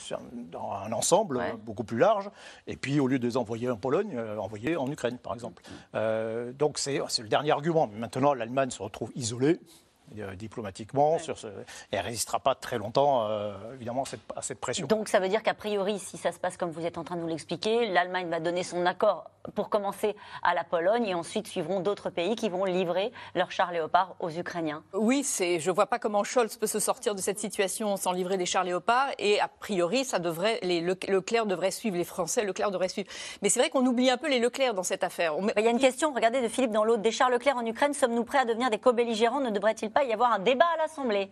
[0.51, 2.31] dans un ensemble beaucoup plus large.
[2.67, 5.63] Et puis, au lieu de les envoyer en Pologne, envoyer en Ukraine, par exemple.
[6.55, 7.87] donc, c'est le dernier argument.
[7.87, 9.61] maintenant, l'Allemagne se retrouve isolée.
[10.19, 11.19] Euh, diplomatiquement.
[11.19, 11.49] Sur ce,
[11.91, 14.87] elle ne résistera pas très longtemps, euh, évidemment, à cette pression.
[14.87, 17.17] Donc ça veut dire qu'a priori, si ça se passe comme vous êtes en train
[17.17, 21.47] de nous l'expliquer, l'Allemagne va donner son accord pour commencer à la Pologne et ensuite
[21.47, 24.83] suivront d'autres pays qui vont livrer leurs chars léopards aux Ukrainiens.
[24.93, 28.13] Oui, c'est, je ne vois pas comment Scholz peut se sortir de cette situation sans
[28.13, 32.45] livrer des chars léopards et a priori, ça devrait, les Leclerc devrait suivre, les Français,
[32.45, 33.09] Leclerc devrait suivre.
[33.43, 35.35] Mais c'est vrai qu'on oublie un peu les Leclerc dans cette affaire.
[35.57, 37.03] Il y a une question, regardez, de Philippe dans l'autre.
[37.03, 40.13] Des chars Leclerc en Ukraine, sommes-nous prêts à devenir des co-belligérants Ne devrait-il pas y
[40.13, 41.31] avoir un débat à l'Assemblée.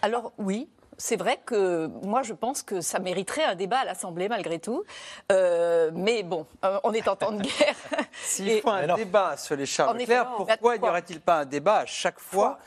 [0.00, 4.28] Alors oui, c'est vrai que moi, je pense que ça mériterait un débat à l'Assemblée,
[4.28, 4.84] malgré tout.
[5.30, 7.76] Euh, mais bon, euh, on est en temps de guerre.
[8.22, 11.86] S'il faut un débat sur les chars Leclerc, pourquoi n'y aurait-il pas un débat à
[11.86, 12.58] chaque fois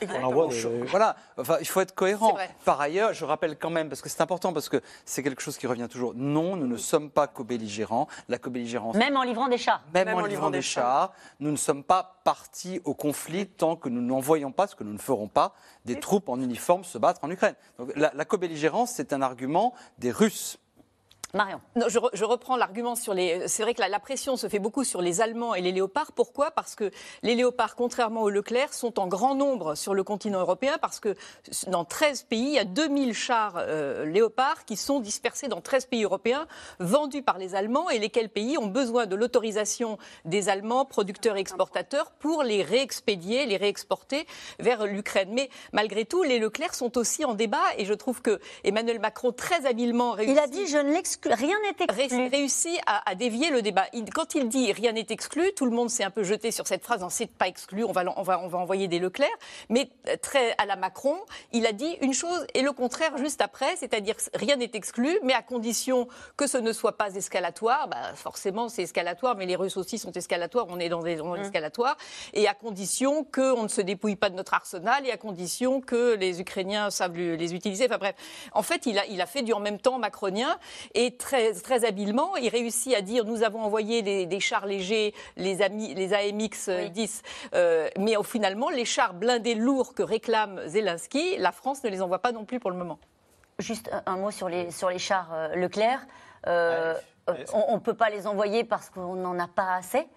[0.86, 2.36] Voilà, enfin, il faut être cohérent.
[2.64, 5.58] Par ailleurs, je rappelle quand même, parce que c'est important, parce que c'est quelque chose
[5.58, 6.12] qui revient toujours.
[6.14, 8.06] Non, nous ne sommes pas co-belligérants.
[8.28, 8.94] La co-belligérance.
[8.96, 9.82] Même en livrant des chars.
[9.92, 14.02] Même, en, livrant, des, chars, nous ne sommes pas partis au conflit tant que nous
[14.02, 17.30] n'envoyons pas, ce que nous ne ferons pas, des troupes en uniforme se battre en
[17.30, 17.54] Ukraine.
[17.78, 20.58] Donc, la, la co-belligérance, c'est un argument des Russes.
[21.32, 21.60] Marion.
[21.76, 23.46] je, reprends l'argument sur les.
[23.46, 26.12] C'est vrai que la, pression se fait beaucoup sur les Allemands et les léopards.
[26.12, 26.50] Pourquoi?
[26.50, 26.90] Parce que
[27.22, 30.76] les léopards, contrairement aux Leclerc, sont en grand nombre sur le continent européen.
[30.80, 31.14] Parce que
[31.68, 35.86] dans 13 pays, il y a 2000 chars euh, léopards qui sont dispersés dans 13
[35.86, 36.46] pays européens,
[36.80, 41.40] vendus par les Allemands et lesquels pays ont besoin de l'autorisation des Allemands, producteurs et
[41.40, 44.26] exportateurs, pour les réexpédier, les réexporter
[44.58, 45.30] vers l'Ukraine.
[45.32, 49.30] Mais malgré tout, les Leclerc sont aussi en débat et je trouve que Emmanuel Macron,
[49.30, 50.32] très habilement réussi.
[50.32, 52.28] Il a dit Je ne l'excuse rien n'est exclu.
[52.28, 53.86] réussi à, dévier le débat.
[54.14, 56.82] quand il dit rien n'est exclu, tout le monde s'est un peu jeté sur cette
[56.82, 59.28] phrase, c'est pas exclu, on va, on, va, on va envoyer des Leclerc.
[59.68, 61.16] Mais euh, très à la Macron,
[61.52, 65.32] il a dit une chose et le contraire juste après, c'est-à-dire rien n'est exclu, mais
[65.32, 67.88] à condition que ce ne soit pas escalatoire.
[67.88, 71.38] Bah, forcément, c'est escalatoire, mais les Russes aussi sont escalatoires, on est dans des zones
[71.38, 71.44] mmh.
[71.44, 71.96] escalatoires,
[72.32, 76.14] et à condition qu'on ne se dépouille pas de notre arsenal, et à condition que
[76.14, 77.86] les Ukrainiens savent les utiliser.
[77.86, 78.14] Enfin bref,
[78.52, 80.58] en fait, il a, il a fait du en même temps macronien,
[80.94, 85.62] et très, très habilement, il réussit à dire nous avons envoyé des, chars légers, les,
[85.62, 87.22] amis, les AMX-10,
[87.54, 92.02] euh, mais au, finalement, les chars blindés lourds que réclame Zelensky, la France ne les
[92.02, 92.98] envoie pas non plus pour le moment.
[93.58, 96.06] Juste un mot sur les, sur les chars euh, Leclerc.
[96.46, 96.94] Euh,
[97.52, 100.08] on ne peut pas les envoyer parce qu'on n'en a pas assez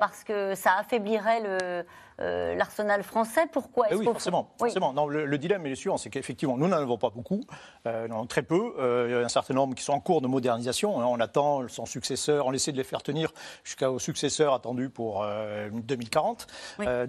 [0.00, 1.84] parce que ça affaiblirait le,
[2.20, 3.46] euh, l'arsenal français.
[3.50, 4.50] Pourquoi est-ce Oui, forcément.
[4.58, 4.92] forcément.
[4.92, 7.40] Non, le, dilemme est le suivant, c'est qu'effectivement, nous n'en avons pas beaucoup,
[7.86, 8.74] euh, avons très peu.
[8.78, 10.96] Euh, il y a un certain nombre qui sont en cours de modernisation.
[10.96, 13.32] On attend son successeur, on essaie de les faire tenir
[13.64, 15.24] jusqu'au successeur attendu pour
[15.72, 16.46] 2040.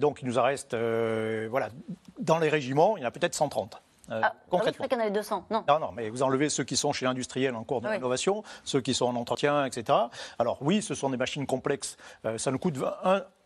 [0.00, 1.68] donc il nous en reste, voilà,
[2.18, 3.80] dans les régiments, il y en a peut-être 130.
[4.10, 4.86] Euh, ah, concrètement.
[4.86, 5.46] qu'il y en avait 200.
[5.50, 5.64] Non.
[5.66, 8.80] non, non, mais vous enlevez ceux qui sont chez l'industriel en cours de rénovation, ceux
[8.80, 9.98] qui sont en entretien, etc.
[10.38, 11.96] Alors oui, ce sont des machines complexes.
[12.26, 12.76] Euh, ça nous coûte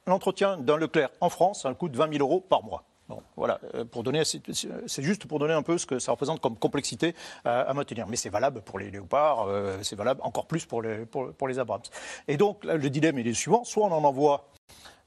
[0.08, 2.84] l'entretien d'un Leclerc en France, ça coûte 20 000 euros par mois.
[3.08, 6.40] Bon, voilà, euh, pour donner, c'est juste pour donner un peu ce que ça représente
[6.40, 8.06] comme complexité à, maintenir.
[8.06, 9.48] Mais c'est valable pour les léopards,
[9.82, 11.80] c'est valable encore plus pour les, pour les Abrams.
[12.26, 14.48] Et donc, le dilemme est le suivant soit on en envoie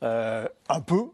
[0.01, 1.11] un peu,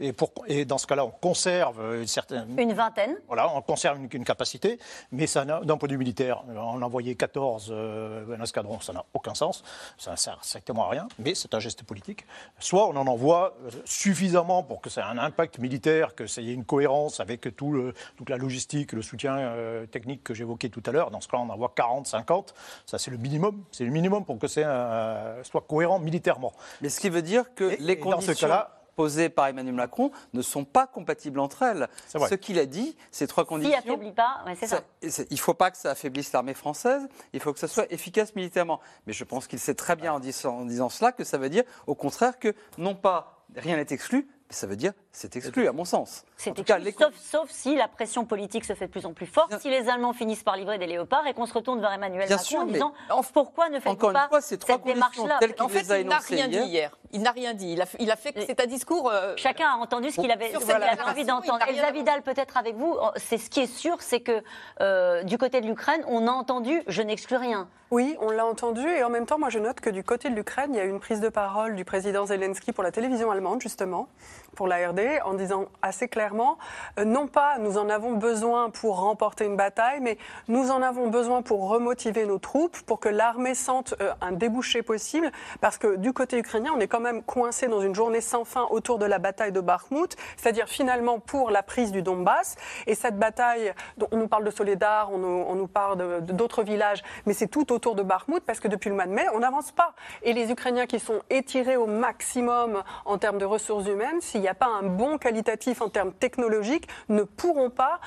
[0.00, 2.58] et, pour, et, dans ce cas-là, on conserve une certaine.
[2.58, 3.16] Une vingtaine.
[3.26, 4.78] Voilà, on conserve une, capacité,
[5.12, 9.04] mais ça d'un point de vue militaire, en envoyer 14 euh, un escadron, ça n'a
[9.12, 9.62] aucun sens,
[9.98, 12.24] ça ne sert strictement à rien, mais c'est un geste politique.
[12.58, 16.40] Soit on en envoie euh, suffisamment pour que ça ait un impact militaire, que ça
[16.40, 20.70] ait une cohérence avec tout le, toute la logistique, le soutien euh, technique que j'évoquais
[20.70, 21.10] tout à l'heure.
[21.10, 22.54] Dans ce cas-là, on en envoie 40, 50,
[22.86, 26.52] ça c'est le minimum, c'est le minimum pour que ça soit cohérent militairement.
[26.80, 28.32] Mais ce qui veut dire que les conditions.
[28.32, 31.88] Dans ce cas-là, posées par Emmanuel Macron ne sont pas compatibles entre elles.
[32.06, 33.76] Ce qu'il a dit, ces trois conditions.
[33.76, 34.82] Affaiblit pas, c'est ça.
[35.02, 38.34] Il ne faut pas que ça affaiblisse l'armée française, il faut que ça soit efficace
[38.34, 38.80] militairement.
[39.06, 41.48] Mais je pense qu'il sait très bien en disant, en disant cela que ça veut
[41.48, 45.72] dire, au contraire, que non pas rien n'est exclu, ça veut dire c'est exclu, à
[45.72, 46.24] mon sens.
[46.36, 49.58] C'est exclu, sauf, sauf, si la pression politique se fait de plus en plus forte,
[49.60, 52.60] si les Allemands finissent par livrer des léopards et qu'on se retourne vers Emmanuel Macron
[52.60, 52.94] en disant
[53.32, 56.96] pourquoi ne faites-vous pas fois, cette démarche-là En fait, il n'a rien dit hier.
[57.12, 57.72] Il n'a rien dit.
[57.72, 58.34] Il a, il a fait.
[58.44, 59.08] C'est un discours.
[59.08, 61.64] Euh, Chacun a entendu ce qu'il avait, envie d'entendre.
[61.68, 64.42] Elsa Vidal, peut-être avec vous, c'est ce qui est sûr, c'est que
[64.80, 67.68] euh, du côté de l'Ukraine, on a entendu je n'exclus rien.
[67.94, 68.84] Oui, on l'a entendu.
[68.88, 70.84] Et en même temps, moi, je note que du côté de l'Ukraine, il y a
[70.84, 74.08] eu une prise de parole du président Zelensky pour la télévision allemande, justement,
[74.56, 76.58] pour l'ARD, en disant assez clairement,
[76.98, 81.06] euh, non pas nous en avons besoin pour remporter une bataille, mais nous en avons
[81.06, 85.30] besoin pour remotiver nos troupes, pour que l'armée sente euh, un débouché possible,
[85.60, 88.66] parce que du côté ukrainien, on est quand même coincé dans une journée sans fin
[88.70, 92.56] autour de la bataille de Bakhmut, c'est-à-dire finalement pour la prise du Donbass.
[92.88, 93.72] Et cette bataille,
[94.10, 97.72] on nous parle de Soledar, on nous, on nous parle d'autres villages, mais c'est tout
[97.72, 99.92] autour de Bakhmut, parce que depuis le mois de mai, on n'avance pas.
[100.22, 104.48] Et les Ukrainiens qui sont étirés au maximum en termes de ressources humaines, s'il n'y
[104.48, 108.00] a pas un bon qualitatif en termes technologiques ne pourront pas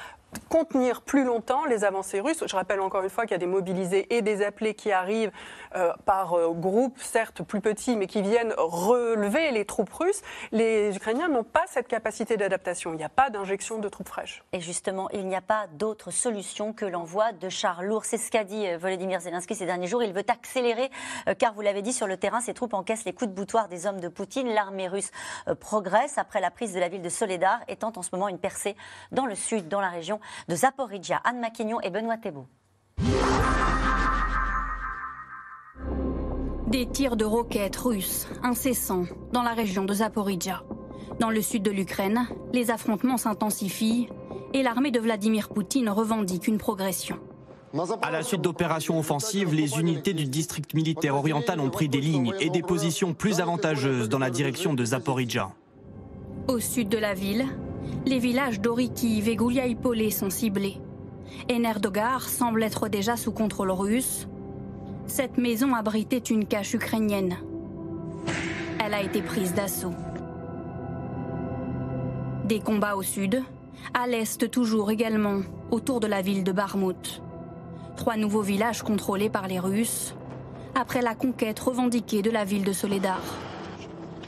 [0.49, 2.43] contenir plus longtemps les avancées russes.
[2.45, 5.31] Je rappelle encore une fois qu'il y a des mobilisés et des appelés qui arrivent
[5.77, 10.21] euh, par euh, groupes, certes plus petits, mais qui viennent relever les troupes russes.
[10.51, 12.93] Les Ukrainiens n'ont pas cette capacité d'adaptation.
[12.93, 14.43] Il n'y a pas d'injection de troupes fraîches.
[14.53, 18.05] Et justement, il n'y a pas d'autre solution que l'envoi de chars lourds.
[18.05, 20.01] C'est ce qu'a dit euh, Volodymyr Zelensky ces derniers jours.
[20.01, 20.89] Il veut accélérer,
[21.37, 23.85] car vous l'avez dit, sur le terrain, ses troupes encaissent les coups de boutoir des
[23.85, 24.49] hommes de Poutine.
[24.49, 25.11] L'armée russe
[25.59, 28.75] progresse après la prise de la ville de Soledar, étant en ce moment une percée
[29.11, 31.21] dans le sud, dans la région de Zaporizhia.
[31.23, 32.47] Anne Maquignon et Benoît Thébault.
[36.67, 40.63] Des tirs de roquettes russes incessants dans la région de Zaporizhia.
[41.17, 44.09] Dans le sud de l'Ukraine, les affrontements s'intensifient
[44.53, 47.19] et l'armée de Vladimir Poutine revendique une progression.
[48.01, 52.33] À la suite d'opérations offensives, les unités du district militaire oriental ont pris des lignes
[52.41, 55.51] et des positions plus avantageuses dans la direction de Zaporizhia.
[56.49, 57.45] Au sud de la ville,
[58.05, 60.77] les villages d'Orikiv et Gouliaïpolé sont ciblés.
[61.49, 64.27] Enerdogar semble être déjà sous contrôle russe.
[65.07, 67.37] Cette maison abritait une cache ukrainienne.
[68.83, 69.93] Elle a été prise d'assaut.
[72.43, 73.41] Des combats au sud,
[73.93, 75.41] à l'est toujours également,
[75.71, 77.21] autour de la ville de Barmout.
[77.95, 80.13] Trois nouveaux villages contrôlés par les Russes,
[80.75, 83.21] après la conquête revendiquée de la ville de Soledar.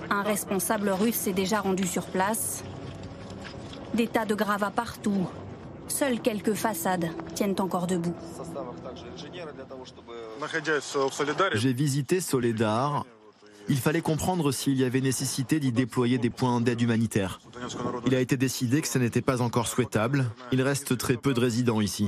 [0.10, 2.64] Un responsable russe s'est déjà rendu sur place.
[3.94, 5.28] Des tas de gravats partout.
[5.90, 8.16] Seules quelques façades tiennent encore debout.
[11.54, 13.06] J'ai visité Soledar.
[13.68, 17.40] Il fallait comprendre s'il y avait nécessité d'y déployer des points d'aide humanitaire.
[18.08, 20.26] Il a été décidé que ce n'était pas encore souhaitable.
[20.52, 22.08] Il reste très peu de résidents ici.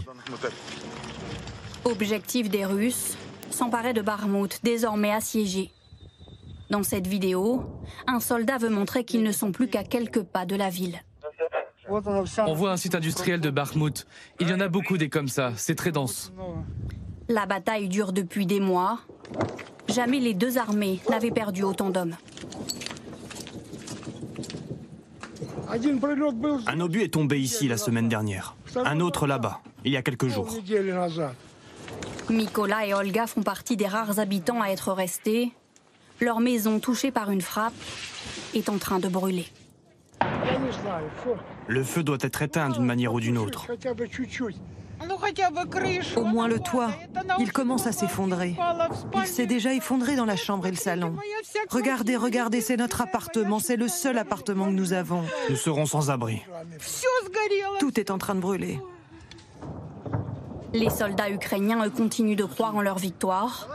[1.84, 3.18] Objectif des Russes,
[3.52, 5.72] s'emparer de Barmout, désormais assiégé.
[6.72, 7.66] Dans cette vidéo,
[8.08, 11.02] un soldat veut montrer qu'ils ne sont plus qu'à quelques pas de la ville.
[12.48, 14.08] On voit un site industriel de Bakhmut.
[14.40, 16.32] Il y en a beaucoup des comme ça, c'est très dense.
[17.28, 19.00] La bataille dure depuis des mois.
[19.88, 22.16] Jamais les deux armées n'avaient perdu autant d'hommes.
[26.68, 28.56] Un obus est tombé ici la semaine dernière.
[28.76, 30.50] Un autre là-bas, il y a quelques jours.
[32.30, 35.52] Mikola et Olga font partie des rares habitants à être restés.
[36.20, 37.74] Leur maison, touchée par une frappe,
[38.54, 39.48] est en train de brûler.
[41.72, 43.66] Le feu doit être éteint d'une manière ou d'une autre.
[46.18, 46.92] Au moins le toit.
[47.40, 48.58] Il commence à s'effondrer.
[49.16, 51.16] Il s'est déjà effondré dans la chambre et le salon.
[51.70, 53.60] Regardez, regardez, c'est notre appartement.
[53.60, 55.24] C'est le seul appartement que nous avons.
[55.50, 56.42] Nous serons sans abri.
[57.80, 58.78] Tout est en train de brûler.
[60.74, 63.70] Les soldats ukrainiens, eux, continuent de croire en leur victoire.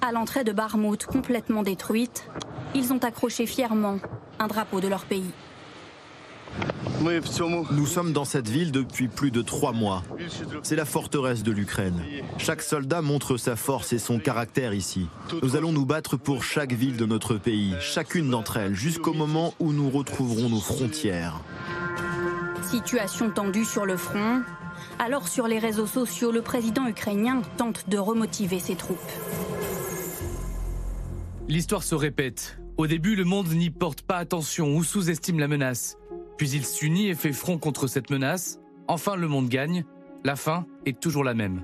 [0.00, 2.26] À l'entrée de Barmout, complètement détruite,
[2.74, 3.98] ils ont accroché fièrement
[4.38, 5.32] un drapeau de leur pays.
[7.70, 10.02] Nous sommes dans cette ville depuis plus de trois mois.
[10.62, 12.02] C'est la forteresse de l'Ukraine.
[12.38, 15.06] Chaque soldat montre sa force et son caractère ici.
[15.42, 19.54] Nous allons nous battre pour chaque ville de notre pays, chacune d'entre elles, jusqu'au moment
[19.60, 21.40] où nous retrouverons nos frontières.
[22.62, 24.42] Situation tendue sur le front.
[24.98, 28.98] Alors sur les réseaux sociaux, le président ukrainien tente de remotiver ses troupes.
[31.48, 32.58] L'histoire se répète.
[32.76, 35.96] Au début, le monde n'y porte pas attention ou sous-estime la menace.
[36.38, 38.60] Puis il s'unit et fait front contre cette menace.
[38.86, 39.84] Enfin, le monde gagne.
[40.24, 41.62] La fin est toujours la même.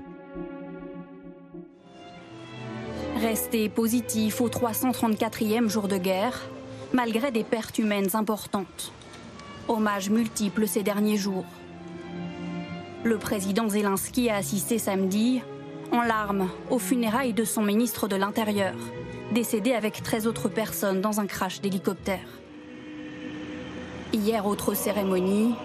[3.21, 6.49] Rester positif au 334e jour de guerre,
[6.93, 8.91] malgré des pertes humaines importantes.
[9.69, 11.45] Hommages multiples ces derniers jours.
[13.03, 15.41] Le président Zelensky a assisté samedi,
[15.93, 18.75] en larmes, aux funérailles de son ministre de l'Intérieur,
[19.31, 22.27] décédé avec 13 autres personnes dans un crash d'hélicoptère.
[24.15, 25.55] Hier, autre cérémonie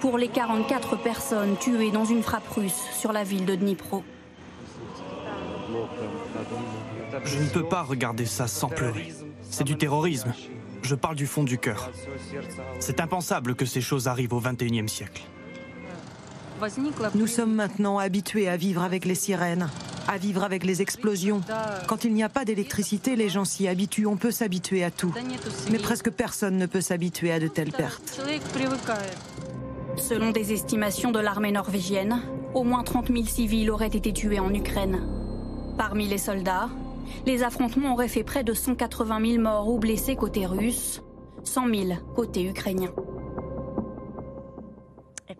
[0.00, 4.04] pour les 44 personnes tuées dans une frappe russe sur la ville de Dnipro.
[7.24, 9.14] Je ne peux pas regarder ça sans pleurer.
[9.50, 10.34] C'est du terrorisme.
[10.82, 11.90] Je parle du fond du cœur.
[12.80, 15.22] C'est impensable que ces choses arrivent au XXIe siècle.
[17.14, 19.70] Nous sommes maintenant habitués à vivre avec les sirènes,
[20.08, 21.40] à vivre avec les explosions.
[21.86, 24.06] Quand il n'y a pas d'électricité, les gens s'y habituent.
[24.06, 25.12] On peut s'habituer à tout.
[25.70, 28.20] Mais presque personne ne peut s'habituer à de telles pertes.
[29.96, 32.22] Selon des estimations de l'armée norvégienne,
[32.54, 35.00] au moins 30 000 civils auraient été tués en Ukraine.
[35.76, 36.68] Parmi les soldats,
[37.26, 41.02] les affrontements auraient fait près de 180 000 morts ou blessés côté russe,
[41.44, 42.90] 100 000 côté ukrainien.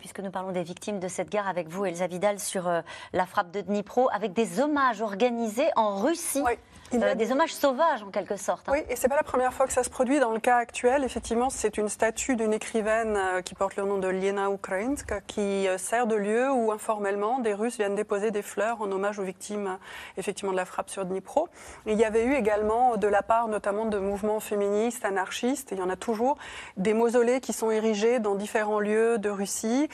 [0.03, 2.81] Et puisque nous parlons des victimes de cette guerre avec vous, Elsa Vidal, sur euh,
[3.13, 6.43] la frappe de Dnipro, avec des hommages organisés en Russie.
[7.01, 8.67] Euh, des hommages sauvages en quelque sorte.
[8.69, 8.73] Hein.
[8.73, 10.19] Oui, et c'est pas la première fois que ça se produit.
[10.19, 13.97] Dans le cas actuel, effectivement, c'est une statue d'une écrivaine euh, qui porte le nom
[13.97, 18.41] de Liena Ukrainska, qui euh, sert de lieu où informellement des Russes viennent déposer des
[18.41, 19.77] fleurs en hommage aux victimes
[20.17, 21.47] effectivement de la frappe sur Dnipro.
[21.85, 25.81] il y avait eu également de la part notamment de mouvements féministes, anarchistes, il y
[25.81, 26.37] en a toujours,
[26.77, 29.89] des mausolées qui sont érigés dans différents lieux de Russie,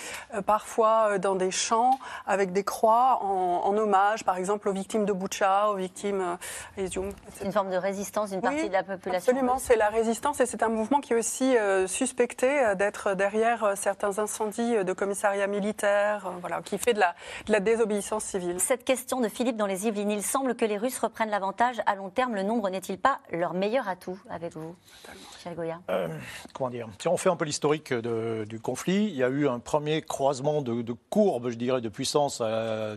[0.46, 5.14] parfois dans des champs avec des croix en, en, hommage, par exemple aux victimes de
[5.14, 6.38] Boucha, aux victimes
[6.76, 9.32] c'est une forme de résistance d'une partie de la population.
[9.32, 13.14] Absolument, c'est la résistance et c'est un mouvement qui est aussi euh, suspecté euh, d'être
[13.16, 18.24] derrière euh, certains incendies de commissariats militaires, voilà, qui fait de la, de la, désobéissance
[18.24, 18.60] civile.
[18.60, 21.96] Cette question de Philippe dans les Yvelines, il semble que les Russes reprennent l'avantage à
[21.96, 22.36] long terme.
[22.36, 24.76] Le nombre n'est-il pas leur meilleur atout avec vous,
[25.56, 25.80] Goya?
[26.54, 26.88] Comment dire?
[27.00, 30.62] Si on fait un peu l'historique du conflit, il y a eu un premier croisement
[30.62, 32.42] de, de courbes, je dirais, de puissance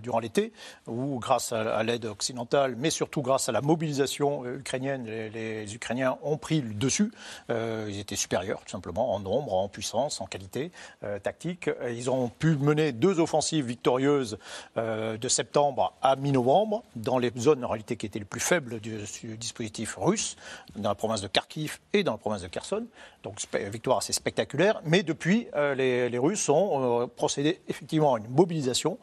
[0.02, 0.52] durant l'été,
[0.86, 6.18] où grâce à, l'aide occidentale, mais surtout grâce à la mobilisation euh, ukrainienne, les, Ukrainiens
[6.22, 7.12] ont pris le dessus.
[7.50, 10.72] Euh, ils étaient supérieurs, tout simplement, en nombre, en puissance, en qualité
[11.04, 11.70] euh, tactique.
[11.88, 14.38] Ils ont pu mener deux offensives victorieuses
[14.76, 18.98] de septembre à mi-novembre, dans les zones en réalité qui étaient les plus faibles du,
[19.36, 20.36] dispositif russe,
[20.76, 22.86] dans la province de Kharkiv et dans la province de Kherson.
[23.22, 23.38] Donc,
[23.70, 24.80] victoire assez spectaculaire.
[24.84, 28.98] Mais depuis, les, Russes ont procédé effectivement à une mobilisation.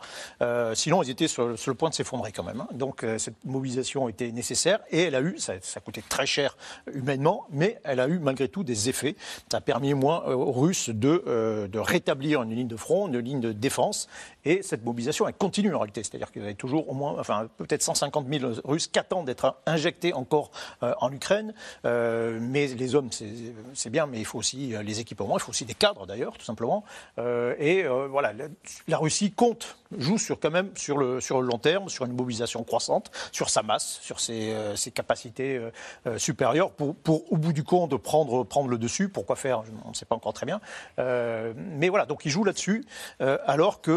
[0.74, 2.62] sinon, ils étaient sur, le point de s'effondrer quand même.
[2.62, 2.68] Hein.
[2.74, 6.58] Donc, cette mobilisation était nécessaire et elle a eu, ça, ça coûtait très cher
[6.94, 9.15] humainement, mais elle a eu malgré tout des effets.
[9.52, 13.39] Ça a permis euh, aux Russes euh, de rétablir une ligne de front, une ligne
[13.39, 14.08] de défense,
[14.45, 16.04] et cette mobilisation, elle continue en réalité.
[16.04, 19.58] C'est-à-dire qu'il y avait toujours au moins, enfin peut-être 150 000 Russes qui attendent d'être
[19.65, 20.52] injectés encore
[20.84, 21.54] euh, en Ukraine.
[21.84, 23.10] mais les hommes,
[23.73, 26.45] c'est bien, mais il faut aussi les équipements, il faut aussi des cadres d'ailleurs, tout
[26.45, 26.84] simplement.
[27.17, 28.34] et voilà,
[28.88, 32.13] la, Russie compte, joue sur quand même sur le, sur le long terme, sur une
[32.13, 35.71] mobilisation croissante, sur sa masse, sur ses, euh, ses capacités euh,
[36.08, 39.10] euh, supérieures pour, pour, au bout du compte, prendre, prendre le dessus.
[39.10, 39.63] Pourquoi faire?
[39.86, 40.62] On ne sait pas encore très bien.
[40.97, 42.86] mais voilà, donc il joue là-dessus,
[43.19, 43.91] alors que,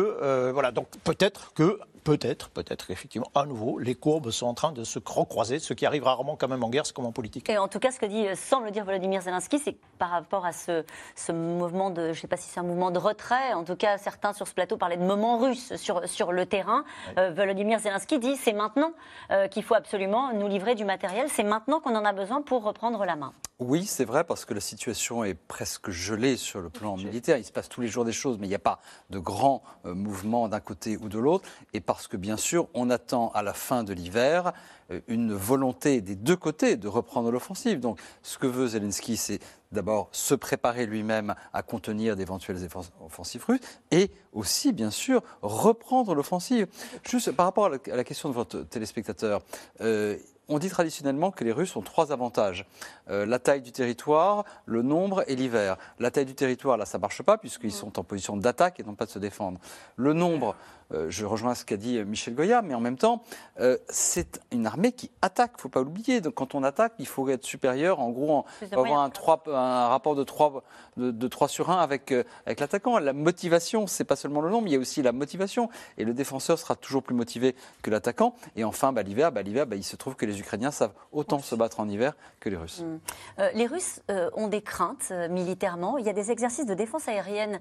[0.51, 4.85] voilà, donc peut-être que peut-être, peut-être effectivement, à nouveau, les courbes sont en train de
[4.85, 7.49] se recroiser, ce qui arrive rarement quand même en guerre, c'est comme en politique.
[7.49, 10.53] Et en tout cas, ce que dit, semble dire Volodymyr Zelensky, c'est par rapport à
[10.53, 10.85] ce,
[11.15, 13.77] ce mouvement de, je ne sais pas si c'est un mouvement de retrait, en tout
[13.77, 16.85] cas, certains sur ce plateau parlaient de moment russe sur, sur le terrain.
[17.19, 18.93] Euh, Volodymyr Zelensky dit c'est maintenant
[19.31, 22.65] euh, qu'il faut absolument nous livrer du matériel, c'est maintenant qu'on en a besoin pour
[22.65, 23.33] reprendre la main.
[23.59, 27.37] Oui, c'est vrai, parce que la situation est presque gelée sur le plan militaire.
[27.37, 28.81] Il se passe tous les jours des choses, mais il n'y a pas
[29.11, 31.49] de grands euh, mouvements d'un côté ou de l'autre.
[31.73, 34.53] Et parce que bien sûr, on attend à la fin de l'hiver
[34.91, 37.81] euh, une volonté des deux côtés de reprendre l'offensive.
[37.81, 39.41] Donc, ce que veut Zelensky, c'est
[39.73, 42.67] d'abord se préparer lui-même à contenir d'éventuelles
[43.05, 46.67] offensives russes et aussi, bien sûr, reprendre l'offensive.
[47.09, 49.43] Juste par rapport à la, question de votre téléspectateur,
[49.81, 50.17] euh,
[50.49, 52.67] on dit traditionnellement que les Russes ont trois avantages.
[53.09, 55.77] Euh, la taille du territoire, le nombre et l'hiver.
[55.99, 58.83] La taille du territoire, là, ça ne marche pas puisqu'ils sont en position d'attaque et
[58.83, 59.59] non pas de se défendre.
[59.97, 60.57] Le nombre,
[60.91, 63.23] je rejoins ce qu'a dit euh, Michel Goya, mais en même temps,
[63.61, 66.21] euh, c'est une armée qui attaque, il ne faut pas l'oublier.
[66.21, 68.01] Donc quand on attaque, il faut être supérieur.
[68.01, 70.63] En gros, on va avoir un, 3, un, rapport de 3,
[70.97, 72.13] de, 3 sur 1 avec,
[72.47, 72.99] avec l'attaquant.
[72.99, 75.69] La motivation, c'est pas seulement le nombre, il y a aussi la motivation.
[75.99, 78.35] Et le défenseur sera toujours plus motivé que l'attaquant.
[78.57, 81.39] Et enfin, bah, l'hiver, bah, l'hiver bah, il se trouve que les Ukrainiens savent autant
[81.39, 82.83] se battre en hiver que les Russes.
[82.83, 83.43] Mmh.
[83.55, 84.01] les Russes
[84.35, 85.99] ont des craintes militairement.
[85.99, 87.61] Il y a des exercices de défense aérienne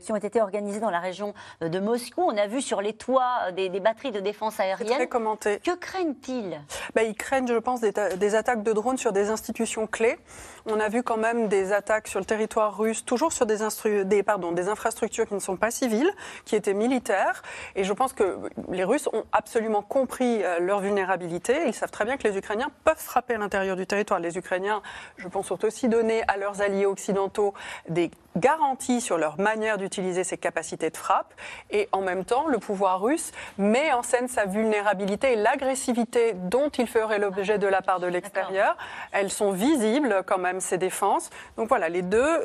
[0.00, 2.22] qui ont été organisés dans la région de Moscou.
[2.22, 4.96] On a vu sur les toits des, batteries de défense aérienne.
[4.96, 5.60] Très commenté.
[5.64, 6.60] Que craignent-ils?
[6.94, 10.18] Bah, Ils craignent, je pense, des, attaques de drones sur des institutions clés.
[10.66, 13.58] On a vu quand même des attaques sur le territoire russe, toujours sur des,
[14.04, 16.10] des, pardon, des infrastructures qui ne sont pas civiles,
[16.44, 17.42] qui étaient militaires.
[17.76, 18.38] Et je pense que
[18.70, 21.62] les Russes ont absolument compris euh, leur vulnérabilité.
[21.66, 24.20] Ils savent très bien que les Ukrainiens peuvent frapper à l'intérieur du territoire.
[24.20, 24.82] Les Ukrainiens,
[25.16, 27.54] je pense, ont aussi donné à leurs alliés occidentaux
[27.88, 31.34] des garanties sur leur manière d'utiliser ces capacités de frappe.
[31.70, 36.68] Et en même temps, le pouvoir russe met en scène sa vulnérabilité et l'agressivité dont
[36.70, 38.76] il ferait l'objet de la part de l'extérieur.
[39.12, 41.30] Elles sont visibles quand même, ces défenses.
[41.56, 42.42] Donc voilà, les deux,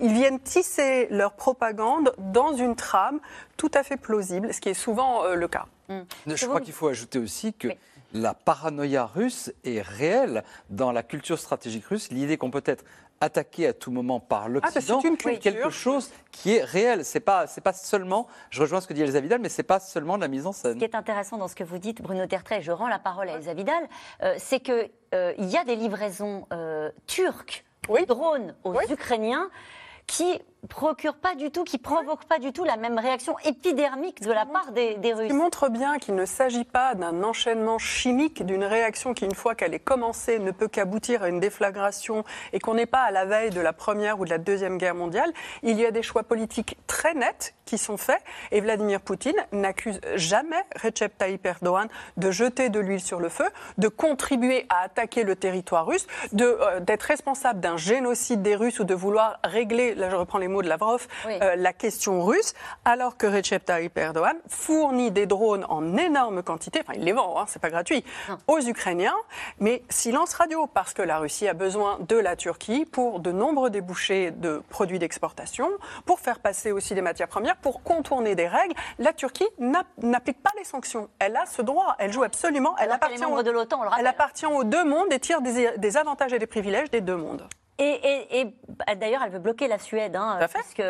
[0.00, 3.20] ils viennent tisser leur propagande dans une trame
[3.56, 5.66] tout à fait plausible, ce qui est souvent euh, le cas.
[5.88, 6.02] Hmm.
[6.26, 7.68] Je crois qu'il faut ajouter aussi que
[8.14, 12.10] la paranoïa russe est réelle dans la culture stratégique russe.
[12.10, 12.84] L'idée qu'on peut être
[13.24, 17.04] attaqué à tout moment par ah, l'Occident, c'est quelque chose qui est réel.
[17.04, 19.80] C'est pas, c'est pas seulement, je rejoins ce que dit Elsa Vidal, mais c'est pas
[19.80, 20.74] seulement de la mise en scène.
[20.74, 23.28] Ce qui est intéressant dans ce que vous dites, Bruno Tertrais, je rends la parole
[23.28, 23.88] à Elsa Vidal,
[24.22, 29.50] euh, c'est qu'il euh, y a des livraisons euh, turques, de drones aux Ukrainiens
[30.06, 34.32] qui procure pas du tout, qui provoque pas du tout la même réaction épidermique de
[34.32, 35.28] la part des, des Russes.
[35.28, 39.54] Qui montre bien qu'il ne s'agit pas d'un enchaînement chimique, d'une réaction qui, une fois
[39.54, 43.24] qu'elle est commencée, ne peut qu'aboutir à une déflagration et qu'on n'est pas à la
[43.24, 45.32] veille de la Première ou de la Deuxième Guerre mondiale.
[45.62, 48.20] Il y a des choix politiques très nets qui sont faits
[48.52, 53.46] et Vladimir Poutine n'accuse jamais Recep Tayyip Erdogan de jeter de l'huile sur le feu,
[53.78, 56.06] de contribuer à attaquer le territoire russe,
[56.40, 60.48] euh, d'être responsable d'un génocide des Russes ou de vouloir régler, là je reprends les
[60.62, 65.96] de Lavrov, euh, la question russe, alors que Recep Tayyip Erdogan fournit des drones en
[65.96, 68.04] énorme quantité, enfin il les vend, hein, c'est pas gratuit,
[68.46, 69.16] aux Ukrainiens,
[69.58, 73.70] mais silence radio, parce que la Russie a besoin de la Turquie pour de nombreux
[73.70, 75.70] débouchés de produits d'exportation,
[76.06, 78.74] pour faire passer aussi des matières premières, pour contourner des règles.
[78.98, 81.08] La Turquie n'applique pas les sanctions.
[81.18, 84.64] Elle a ce droit, elle joue absolument, elle, appartient, aux, de l'OTAN, elle appartient aux
[84.64, 87.46] deux mondes et tire des avantages et des privilèges des deux mondes.
[87.78, 90.82] Et, bah, d'ailleurs, elle veut bloquer la Suède, hein, puisque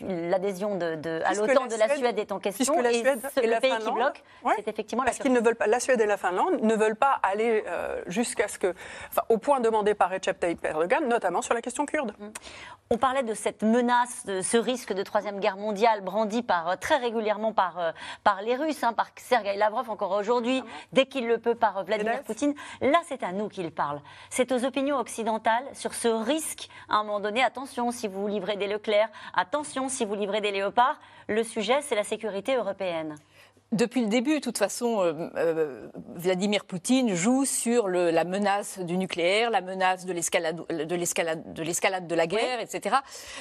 [0.00, 2.80] l'adhésion de, à l'OTAN de la Suède est en question.
[2.80, 4.22] La Suède et, le pays qui bloque,
[4.56, 5.66] c'est effectivement la qu'ils ne veulent pas.
[5.66, 8.74] La Suède et la Finlande ne veulent pas aller euh, jusqu'à ce que,
[9.28, 12.14] au point demandé par Recep Tayyip Erdogan, notamment sur la question kurde.
[12.18, 12.28] Mm.
[12.90, 16.76] On parlait de cette menace, de ce risque de troisième guerre mondiale brandi par, euh,
[16.76, 20.62] très régulièrement par, euh, par les Russes, hein, par Sergei Lavrov encore aujourd'hui,
[20.92, 22.54] dès qu'il le peut par Vladimir Poutine.
[22.80, 24.00] Là, c'est à nous qu'il parle.
[24.30, 27.42] C'est aux opinions occidentales sur ce risque à un moment donné.
[27.42, 30.98] Attention si vous livrez des Leclerc, attention si vous livrez des Léopards.
[31.28, 33.16] Le sujet, c'est la sécurité européenne.
[33.74, 38.96] Depuis le début, de toute façon, euh, euh, Vladimir Poutine joue sur la menace du
[38.96, 42.94] nucléaire, la menace de l'escalade de, l'escalade, de, l'escalade de la guerre, etc.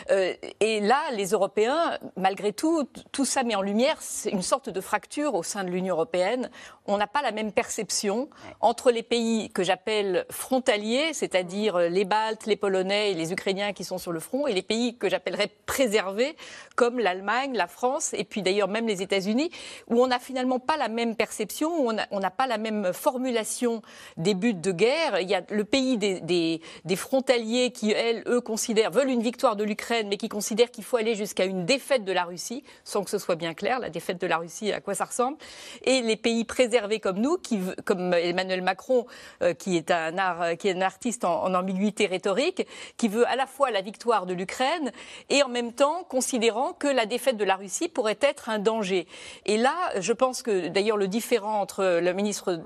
[0.10, 4.82] Euh, et là, les Européens, malgré tout, tout ça met en lumière une sorte de
[4.82, 6.50] fracture au sein de l'Union européenne.
[6.88, 8.28] On n'a pas la même perception
[8.60, 13.84] entre les pays que j'appelle frontaliers, c'est-à-dire les Baltes, les Polonais et les Ukrainiens qui
[13.84, 16.36] sont sur le front, et les pays que j'appellerais préservés,
[16.76, 19.52] comme l'Allemagne, la France, et puis d'ailleurs même les États-Unis,
[19.92, 23.82] où on a finalement pas la même perception, on n'a pas la même formulation
[24.18, 25.20] des buts de guerre.
[25.20, 27.94] Il y a le pays des, frontaliers qui,
[28.26, 31.66] eux, considèrent, veulent une victoire de l'Ukraine, mais qui considèrent qu'il faut aller jusqu'à une
[31.66, 34.72] défaite de la Russie, sans que ce soit bien clair, la défaite de la Russie,
[34.72, 35.38] à quoi ça ressemble.
[35.84, 39.06] Et les pays préservés comme nous, qui, comme Emmanuel Macron,
[39.42, 42.66] euh, qui, est un art, qui est un artiste en, en ambiguïté rhétorique,
[42.98, 44.92] qui veut à la fois la victoire de l'Ukraine
[45.30, 49.08] et en même temps considérant que la défaite de la Russie pourrait être un danger.
[49.46, 52.62] Et là, je je pense que d'ailleurs le différent entre le ministre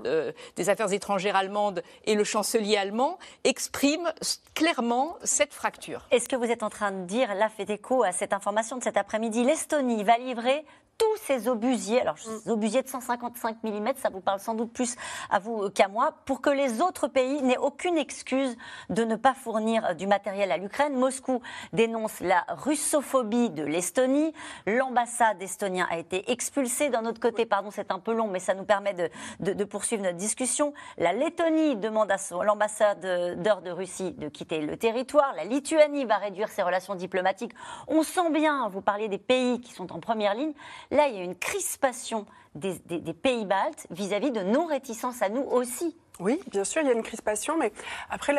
[0.56, 4.12] des Affaires étrangères allemande et le chancelier allemand exprime
[4.52, 6.06] clairement cette fracture.
[6.10, 8.84] Est-ce que vous êtes en train de dire, là fait écho à cette information de
[8.84, 10.62] cet après-midi, l'Estonie va livrer
[10.98, 12.18] tous ces obusiers, alors mm.
[12.44, 14.96] ces obusiers de 155 mm, ça vous parle sans doute plus
[15.30, 18.56] à vous qu'à moi, pour que les autres pays n'aient aucune excuse
[18.90, 20.94] de ne pas fournir du matériel à l'Ukraine.
[20.94, 21.40] Moscou
[21.72, 24.32] dénonce la russophobie de l'Estonie.
[24.66, 26.90] L'ambassade estonienne a été expulsée.
[26.90, 29.08] D'un autre côté, pardon, c'est un peu long, mais ça nous permet de,
[29.40, 30.74] de, poursuivre notre discussion.
[30.96, 35.32] La Lettonie demande à l'ambassadeur de Russie de quitter le territoire.
[35.36, 37.52] La Lituanie va réduire ses relations diplomatiques.
[37.86, 40.54] On sent bien, vous parliez des pays qui sont en première ligne.
[40.90, 42.78] Là, il y a une crispation des,
[43.12, 45.96] pays baltes vis-à-vis de nos réticences à nous aussi.
[46.18, 47.72] Oui, bien sûr, il y a une crispation, mais
[48.10, 48.32] après,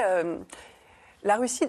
[1.23, 1.67] la, Russie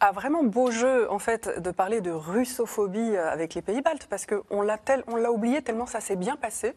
[0.00, 4.26] a vraiment beau jeu en fait de parler de russophobie avec les pays baltes parce
[4.26, 6.74] qu'on l'a on l'a oublié tellement ça s'est bien passé.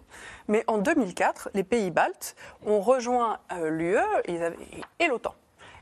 [0.47, 3.97] Mais en 2004, les pays baltes ont rejoint euh, l'UE
[4.99, 5.35] et l'OTAN.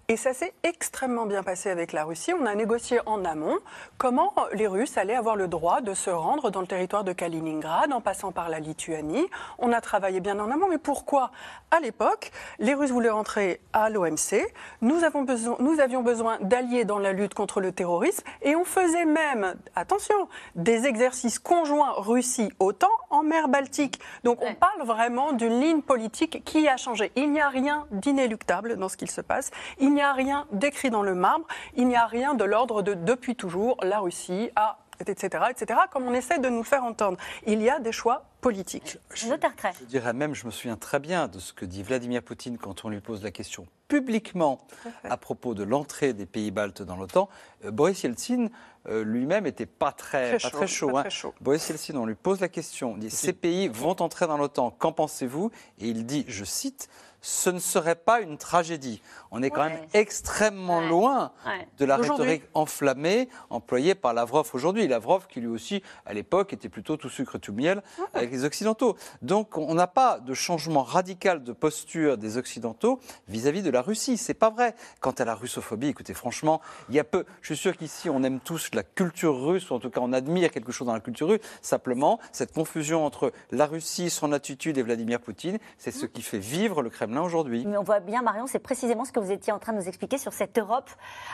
[0.09, 2.31] Et ça s'est extrêmement bien passé avec la Russie.
[2.31, 3.57] On a négocié en amont
[3.97, 7.91] comment les Russes allaient avoir le droit de se rendre dans le territoire de Kaliningrad
[7.91, 9.27] en passant par la Lituanie.
[9.59, 10.69] On a travaillé bien en amont.
[10.69, 11.31] Mais pourquoi?
[11.71, 14.47] À l'époque, les Russes voulaient rentrer à l'OMC.
[14.79, 18.23] Nous, avons besoin, nous avions besoin d'alliés dans la lutte contre le terrorisme.
[18.43, 23.99] Et on faisait même, attention, des exercices conjoints Russie-OTAN en mer Baltique.
[24.23, 27.11] Donc on parle vraiment d'une ligne politique qui a changé.
[27.17, 29.51] Il n'y a rien d'inéluctable dans ce qu'il se passe.
[29.79, 31.45] Il n'y a rien d'écrit dans le marbre,
[31.75, 36.07] il n'y a rien de l'ordre de depuis toujours, la Russie a etc., etc., comme
[36.07, 37.17] on essaie de nous faire entendre.
[37.45, 38.97] Il y a des choix politiques.
[39.13, 42.57] Je, je dirais même, je me souviens très bien de ce que dit Vladimir Poutine
[42.57, 44.59] quand on lui pose la question publiquement
[45.03, 47.29] à propos de l'entrée des pays baltes dans l'OTAN.
[47.65, 48.49] Euh, Boris Yeltsin
[48.87, 50.91] euh, lui-même n'était pas très, très chaud.
[50.91, 51.01] Pas hein.
[51.03, 54.37] très chaud, Boris Yeltsin, on lui pose la question, dit, ces pays vont entrer dans
[54.37, 55.51] l'OTAN, qu'en pensez-vous?
[55.79, 56.89] Et il dit, je cite,
[57.27, 59.01] ce ne serait pas une tragédie.
[59.31, 61.33] On est quand même extrêmement loin
[61.77, 64.87] de la rhétorique enflammée employée par Lavrov aujourd'hui.
[64.87, 68.95] Lavrov qui lui aussi, à l'époque, était plutôt tout sucre tout miel avec les Occidentaux.
[69.21, 74.15] Donc on n'a pas de changement radical de posture des Occidentaux vis-à-vis de la Russie.
[74.15, 74.73] C'est pas vrai.
[75.01, 77.25] Quant à la russophobie, écoutez, franchement, il y a peu.
[77.41, 80.13] Je suis sûr qu'ici on aime tous la culture russe, ou en tout cas on
[80.13, 81.41] admire quelque chose dans la culture russe.
[81.61, 86.39] Simplement, cette confusion entre la Russie, son attitude et Vladimir Poutine, c'est ce qui fait
[86.39, 87.63] vivre le Kremlin aujourd'hui.
[87.65, 89.87] Mais on voit bien, Marion, c'est précisément ce que vous étiez en train de nous
[89.87, 90.89] expliquer sur cette Europe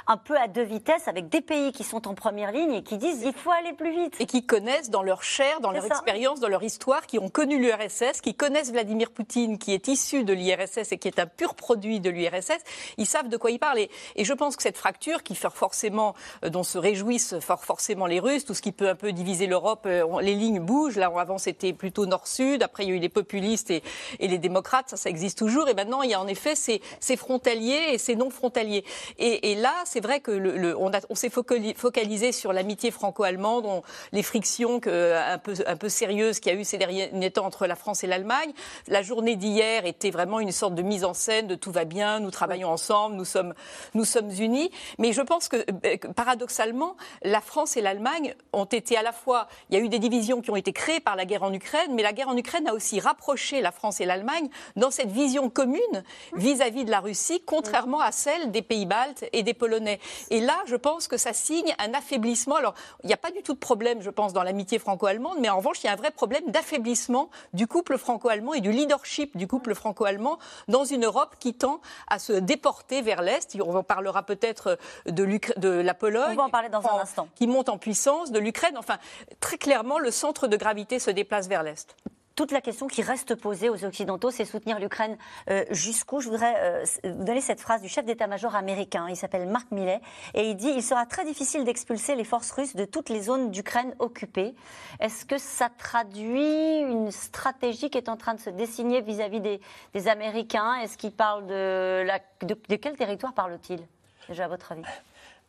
[0.07, 2.97] un peu à deux vitesses, avec des pays qui sont en première ligne et qui
[2.97, 4.15] disent il faut aller plus vite.
[4.19, 7.59] Et qui connaissent dans leur chair, dans leur expérience, dans leur histoire, qui ont connu
[7.59, 11.55] l'URSS, qui connaissent Vladimir Poutine, qui est issu de l'URSS et qui est un pur
[11.55, 12.59] produit de l'URSS,
[12.97, 13.79] ils savent de quoi ils parlent.
[13.79, 13.89] Et,
[14.23, 18.45] je pense que cette fracture, qui fait forcément, euh, dont se réjouissent forcément les Russes,
[18.45, 20.97] tout ce qui peut un peu diviser l'Europe, euh, les lignes bougent.
[20.97, 22.63] Là, avant, c'était plutôt nord-sud.
[22.63, 23.84] Après, il y a eu les populistes et,
[24.19, 24.89] et les démocrates.
[24.89, 25.62] Ça, ça existe toujours.
[25.70, 26.82] Et maintenant, il y a en effet ces,
[27.18, 28.84] frontaliers et ces non frontaliers.
[29.18, 34.80] Et, là, c'est vrai que le, on, on s'est focalisé sur l'amitié franco-allemande, les frictions
[34.80, 37.76] que, un, peu, un peu sérieuses qu'il y a eu ces derniers temps entre la
[37.76, 38.51] France et l'Allemagne.
[38.88, 42.20] La journée d'hier était vraiment une sorte de mise en scène de tout va bien,
[42.20, 43.53] nous travaillons ensemble, nous sommes,
[43.93, 44.72] nous sommes unis.
[44.97, 49.47] Mais je pense que, euh, paradoxalement, la France et l'Allemagne ont été à la fois,
[49.70, 51.93] il y a eu des divisions qui ont été créées par la guerre en Ukraine,
[51.93, 55.49] mais la guerre en Ukraine a aussi rapproché la France et l'Allemagne dans cette vision
[55.54, 59.99] commune vis-à-vis de la Russie, contrairement à celle des pays baltes et des Polonais.
[60.30, 62.56] Et là, je pense que ça signe un affaiblissement.
[62.56, 62.74] Alors,
[63.04, 65.58] il n'y a pas du tout de problème, je pense, dans l'amitié franco-allemande, mais en
[65.58, 69.47] revanche, il y a un vrai problème d'affaiblissement du couple franco-allemand et du leadership du
[69.47, 73.58] couple franco-allemand dans une Europe qui tend à se déporter vers l'Est.
[73.62, 76.32] On en parlera peut-être de, de la Pologne.
[76.32, 77.28] On va en parler dans un instant.
[77.36, 78.78] Qui monte en puissance, de l'Ukraine.
[78.78, 78.97] Enfin,
[79.39, 81.95] très clairement, le centre de gravité se déplace vers l'Est
[82.36, 85.17] toute la question qui reste posée aux Occidentaux, c'est soutenir l'Ukraine
[85.49, 89.07] euh, jusqu'où Je voudrais euh, vous donner cette phrase du chef d'état-major américain.
[89.09, 90.01] Il s'appelle Mark Milley
[90.34, 93.51] et il dit il sera très difficile d'expulser les forces russes de toutes les zones
[93.51, 94.55] d'Ukraine occupées.
[94.99, 100.07] Est-ce que ça traduit une stratégie qui est en train de se dessiner vis-à-vis des,
[100.07, 100.75] Américains?
[100.81, 102.05] Est-ce qu'il parle de,
[102.41, 103.79] de quel territoire parle-t-il?
[104.27, 104.84] Déjà à votre avis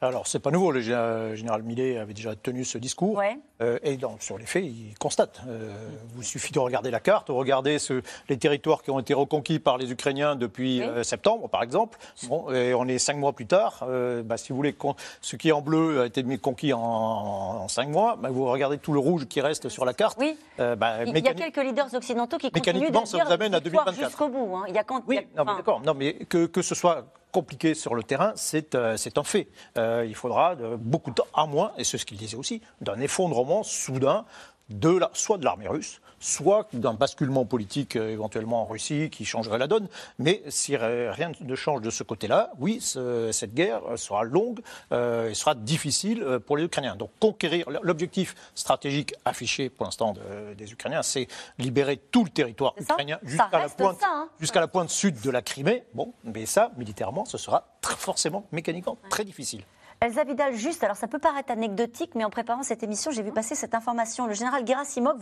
[0.00, 0.70] alors, c'est pas nouveau.
[0.70, 3.20] Le général Millet avait déjà tenu ce discours.
[3.60, 5.40] Euh, et sur les faits, il constate.
[5.48, 5.72] Euh,
[6.14, 9.78] vous suffit de regarder la carte, regarder ce, les territoires qui ont été reconquis par
[9.78, 11.98] les Ukrainiens depuis euh, septembre, par exemple.
[12.28, 13.86] Bon, et on est cinq mois plus tard.
[14.24, 14.76] Bah, si vous voulez,
[15.20, 18.16] ce qui est en bleu a été conquis en, cinq mois.
[18.16, 20.18] Bah, vous regardez tout le rouge qui reste sur la carte.
[20.20, 20.36] Oui.
[20.58, 23.60] Bah, il y a quelques leaders occidentaux qui continuent de dire ça vous amène à
[23.60, 24.08] 2024.
[24.08, 24.56] jusqu'au bout.
[24.56, 24.64] Hein.
[24.68, 25.80] Il y a quand, oui, non, mais d'accord.
[25.80, 29.48] Non, mais que, que ce soit compliqué sur le terrain, c'est euh, un fait.
[29.76, 32.62] Euh, il faudra de, beaucoup de temps, à moins, et c'est ce qu'il disait aussi,
[32.80, 34.24] d'un effondrement soudain
[34.70, 39.24] de la, soit de l'armée russe, soit d'un basculement politique euh, éventuellement en Russie qui
[39.24, 39.88] changerait la donne.
[40.18, 44.60] Mais si rien ne change de ce côté-là, oui, cette guerre sera longue
[44.92, 46.96] euh, et sera difficile euh, pour les Ukrainiens.
[46.96, 50.14] Donc conquérir, l'objectif stratégique affiché pour l'instant
[50.56, 54.28] des Ukrainiens, c'est libérer tout le territoire ukrainien jusqu'à la, pointe, hein.
[54.40, 55.84] jusqu'à la pointe sud de la Crimée.
[55.92, 59.62] Bon, mais ça, militairement, ce sera forcément, mécaniquement, très difficile.
[60.04, 63.32] Elsa Vidal, juste, alors ça peut paraître anecdotique, mais en préparant cette émission, j'ai vu
[63.32, 64.26] passer cette information.
[64.26, 65.16] Le général Gerasimov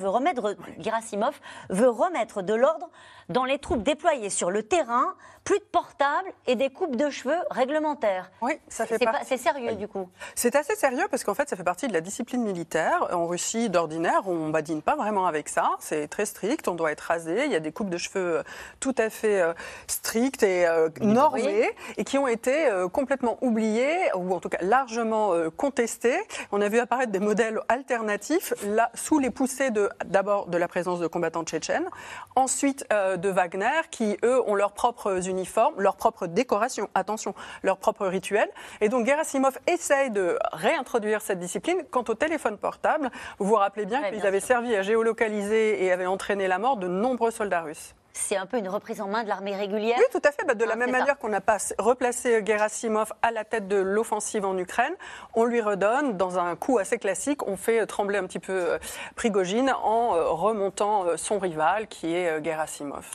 [0.81, 2.91] Gerasimov veut remettre de l'ordre
[3.33, 5.15] dans les troupes déployées sur le terrain,
[5.45, 8.31] plus de portables et des coupes de cheveux réglementaires.
[8.43, 9.27] Oui, ça fait partie.
[9.27, 10.09] C'est sérieux du coup.
[10.35, 13.09] C'est assez sérieux parce qu'en fait, ça fait partie de la discipline militaire.
[13.13, 15.71] En Russie, d'ordinaire, on ne badine pas vraiment avec ça.
[15.81, 16.69] C'est très strict.
[16.69, 17.45] On doit être rasé.
[17.47, 18.43] Il y a des coupes de cheveux euh,
[18.79, 19.53] tout à fait euh,
[19.89, 25.33] strictes et euh, normées et qui ont été complètement oubliées ou en tout cas largement
[25.57, 26.19] contestées.
[26.53, 30.69] On a vu apparaître des modèles alternatifs là sous les poussées de d'abord de la
[30.69, 31.89] présence de combattants tchétchènes,
[32.37, 32.87] ensuite
[33.23, 38.51] de Wagner, qui, eux, ont leurs propres uniformes, leurs propres décorations, attention, leurs propres rituels.
[38.83, 41.83] Et donc Gerasimov essaye de réintroduire cette discipline.
[41.91, 46.05] Quant au téléphone portable, vous vous rappelez bien qu'ils avaient servi à géolocaliser et avaient
[46.07, 49.29] entraîné la mort de nombreux soldats russes c'est un peu une reprise en main de
[49.29, 49.97] l'armée régulière.
[49.99, 50.45] Oui, tout à fait.
[50.47, 53.77] Bah, de la ah, même manière qu'on n'a pas replacé Gerasimov à la tête de
[53.77, 54.95] l'offensive en Ukraine,
[55.35, 58.79] on lui redonne, dans un coup assez classique, on fait trembler un petit peu euh,
[59.17, 63.07] Prigogine en euh, remontant euh, son rival qui est Gerasimov.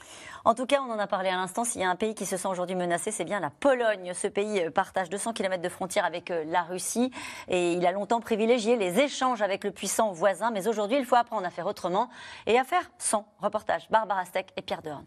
[0.47, 2.25] En tout cas, on en a parlé à l'instant, s'il y a un pays qui
[2.25, 4.13] se sent aujourd'hui menacé, c'est bien la Pologne.
[4.13, 7.11] Ce pays euh, partage 200 km de frontière avec euh, la Russie
[7.49, 10.49] et il a longtemps privilégié les échanges avec le puissant voisin.
[10.51, 12.09] Mais aujourd'hui, il faut apprendre à faire autrement
[12.45, 13.27] et à faire sans.
[13.41, 15.03] Reportage Barbara Steck et Pierre Dehorn.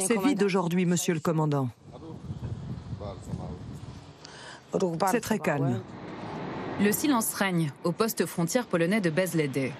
[0.00, 1.70] C'est vide aujourd'hui, monsieur le commandant.
[5.06, 5.80] C'est très calme.
[6.78, 9.72] Le silence règne au poste frontière polonais de Bezlede.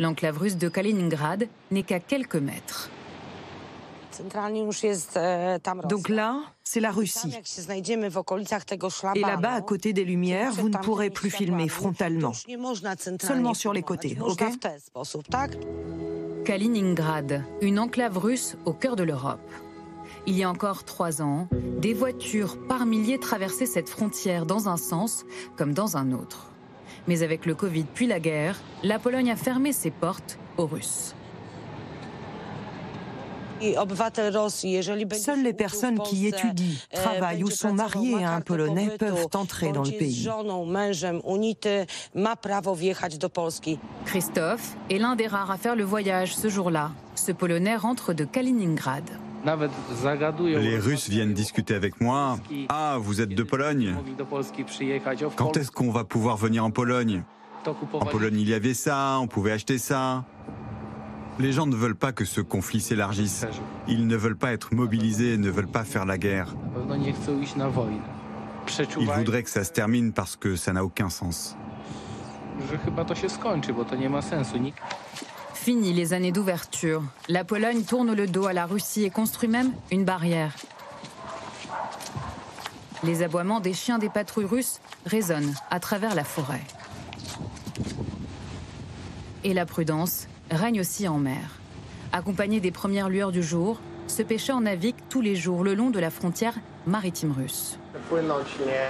[0.00, 2.88] L'enclave russe de Kaliningrad n'est qu'à quelques mètres.
[5.90, 7.36] Donc là, c'est la Russie.
[9.14, 12.32] Et là-bas, à côté des lumières, vous ne pourrez plus filmer frontalement.
[13.20, 14.42] Seulement sur les côtés, ok
[16.46, 19.50] Kaliningrad, une enclave russe au cœur de l'Europe.
[20.26, 21.46] Il y a encore trois ans,
[21.78, 25.26] des voitures par milliers traversaient cette frontière dans un sens
[25.56, 26.49] comme dans un autre.
[27.08, 31.14] Mais avec le Covid puis la guerre, la Pologne a fermé ses portes aux Russes.
[35.12, 39.82] Seules les personnes qui étudient, travaillent ou sont mariées à un Polonais peuvent entrer dans
[39.82, 40.28] le pays.
[44.06, 46.92] Christophe est l'un des rares à faire le voyage ce jour-là.
[47.14, 49.04] Ce Polonais rentre de Kaliningrad.
[49.44, 52.38] Les Russes viennent discuter avec moi.
[52.68, 53.94] Ah, vous êtes de Pologne
[55.36, 57.22] Quand est-ce qu'on va pouvoir venir en Pologne?
[57.92, 60.24] En Pologne, il y avait ça, on pouvait acheter ça.
[61.38, 63.46] Les gens ne veulent pas que ce conflit s'élargisse.
[63.88, 66.54] Ils ne veulent pas être mobilisés, ne veulent pas faire la guerre.
[68.98, 71.56] Ils voudraient que ça se termine parce que ça n'a aucun sens.
[75.62, 77.02] Fini les années d'ouverture.
[77.28, 80.56] La Pologne tourne le dos à la Russie et construit même une barrière.
[83.04, 86.62] Les aboiements des chiens des patrouilles russes résonnent à travers la forêt.
[89.44, 91.60] Et la prudence règne aussi en mer.
[92.14, 96.00] Accompagné des premières lueurs du jour, ce pêcheur navigue tous les jours le long de
[96.00, 96.54] la frontière
[96.86, 97.78] maritime russe.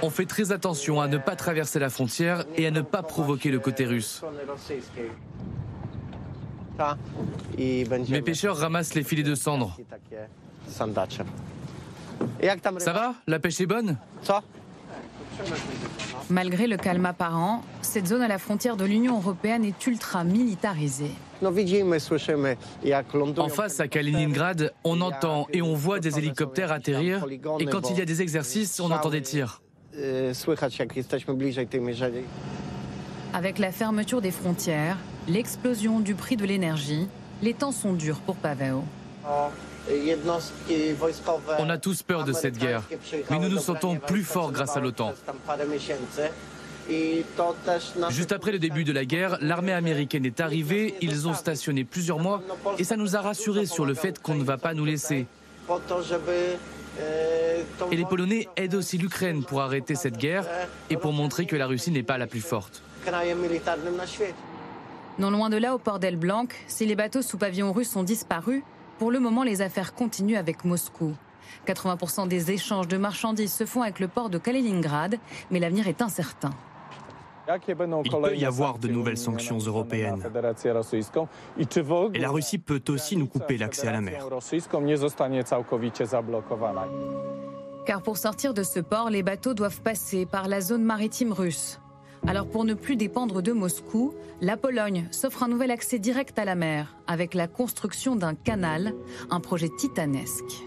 [0.03, 3.51] On fait très attention à ne pas traverser la frontière et à ne pas provoquer
[3.51, 4.21] le côté russe.
[7.57, 9.77] Mes pêcheurs ramassent les filets de cendres.
[10.67, 10.85] Ça
[12.93, 13.97] va La pêche est bonne
[16.29, 21.11] Malgré le calme apparent, cette zone à la frontière de l'Union européenne est ultra militarisée.
[21.43, 27.25] En face, à Kaliningrad, on entend et on voit des hélicoptères atterrir,
[27.59, 29.61] et quand il y a des exercices, on entend des tirs.
[33.33, 37.07] Avec la fermeture des frontières, l'explosion du prix de l'énergie,
[37.41, 38.75] les temps sont durs pour Pavel.
[41.59, 42.83] On a tous peur de cette guerre,
[43.29, 45.13] mais nous nous sentons plus forts grâce à l'OTAN.
[48.09, 52.19] Juste après le début de la guerre, l'armée américaine est arrivée, ils ont stationné plusieurs
[52.19, 52.41] mois
[52.77, 55.27] et ça nous a rassurés sur le fait qu'on ne va pas nous laisser.
[57.91, 60.45] Et les Polonais aident aussi l'Ukraine pour arrêter cette guerre
[60.89, 62.81] et pour montrer que la Russie n'est pas la plus forte.
[65.19, 68.03] Non loin de là, au port d'El Blanc, si les bateaux sous pavillon russe ont
[68.03, 68.63] disparu,
[68.97, 71.13] pour le moment, les affaires continuent avec Moscou.
[71.67, 75.17] 80% des échanges de marchandises se font avec le port de Kaliningrad,
[75.49, 76.51] mais l'avenir est incertain.
[77.47, 80.23] Il peut y avoir de nouvelles sanctions européennes.
[82.13, 84.25] Et la Russie peut aussi nous couper l'accès à la mer.
[87.85, 91.80] Car pour sortir de ce port, les bateaux doivent passer par la zone maritime russe.
[92.27, 96.45] Alors pour ne plus dépendre de Moscou, la Pologne s'offre un nouvel accès direct à
[96.45, 98.93] la mer avec la construction d'un canal,
[99.29, 100.63] un projet titanesque.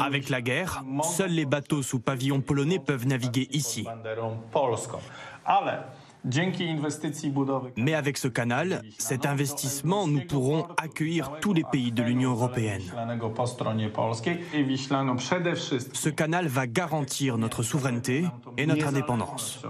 [0.00, 3.86] Avec la guerre, seuls les bateaux sous pavillon polonais peuvent naviguer ici.
[7.76, 12.82] Mais avec ce canal, cet investissement, nous pourrons accueillir tous les pays de l'Union européenne.
[15.92, 18.24] Ce canal va garantir notre souveraineté
[18.56, 19.62] et notre indépendance.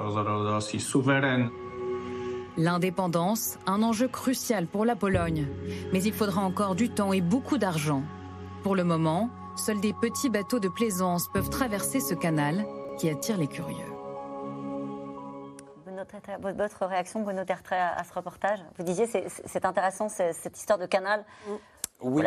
[2.56, 5.46] L'indépendance, un enjeu crucial pour la Pologne.
[5.92, 8.02] Mais il faudra encore du temps et beaucoup d'argent.
[8.62, 12.66] Pour le moment, seuls des petits bateaux de plaisance peuvent traverser ce canal
[12.98, 13.89] qui attire les curieux.
[16.40, 18.58] Votre réaction, Bruno Tertrais, à ce reportage?
[18.78, 21.24] Vous disiez, c'est intéressant cette histoire de canal.
[21.46, 21.52] Mm.
[22.02, 22.24] Oui,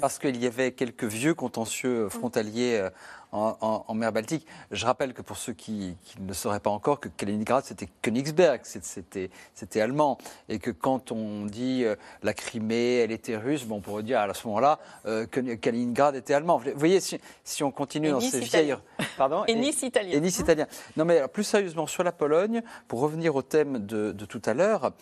[0.00, 2.90] parce qu'il y avait quelques vieux contentieux frontaliers euh,
[3.32, 4.46] en, mer Baltique.
[4.70, 9.80] Je rappelle que pour ceux qui, ne sauraient pas encore, que Kaliningrad, c'était Königsberg, c'était
[9.80, 10.18] allemand.
[10.48, 14.20] Et que quand on dit euh, la Crimée, elle était russe, bon, on pourrait dire
[14.20, 16.58] à ce moment-là euh, que Kaliningrad était allemand.
[16.58, 18.76] Vous voyez, si, on continue dans ces vieilles...
[19.16, 20.12] Pardon et, Nice italien.
[20.12, 20.66] Et Nice italien.
[20.96, 24.92] Non, mais plus sérieusement, sur la Pologne, pour revenir au thème de, tout à l'heure,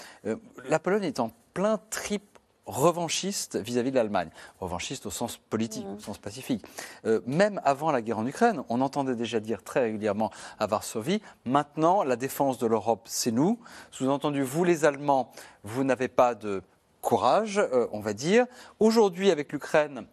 [0.68, 2.29] la Pologne est en plein trip
[2.70, 5.96] revanchiste vis-à-vis de l'Allemagne, revanchiste au sens politique, mmh.
[5.96, 6.64] au sens pacifique.
[7.04, 11.20] Euh, même avant la guerre en Ukraine, on entendait déjà dire très régulièrement à Varsovie,
[11.44, 13.58] maintenant la défense de l'Europe, c'est nous.
[13.90, 15.32] Sous-entendu, vous les Allemands,
[15.64, 16.62] vous n'avez pas de
[17.00, 18.46] courage, euh, on va dire.
[18.78, 20.06] Aujourd'hui, avec l'Ukraine,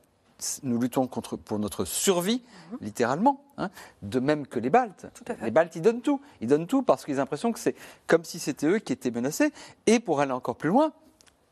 [0.64, 2.42] nous luttons contre, pour notre survie,
[2.72, 2.76] mmh.
[2.82, 3.70] littéralement, hein,
[4.02, 5.08] de même que les Baltes.
[5.42, 6.22] Les Baltes, ils donnent tout.
[6.42, 7.76] Ils donnent tout parce qu'ils ont l'impression que c'est
[8.08, 9.52] comme si c'était eux qui étaient menacés.
[9.86, 10.94] Et pour aller encore plus loin,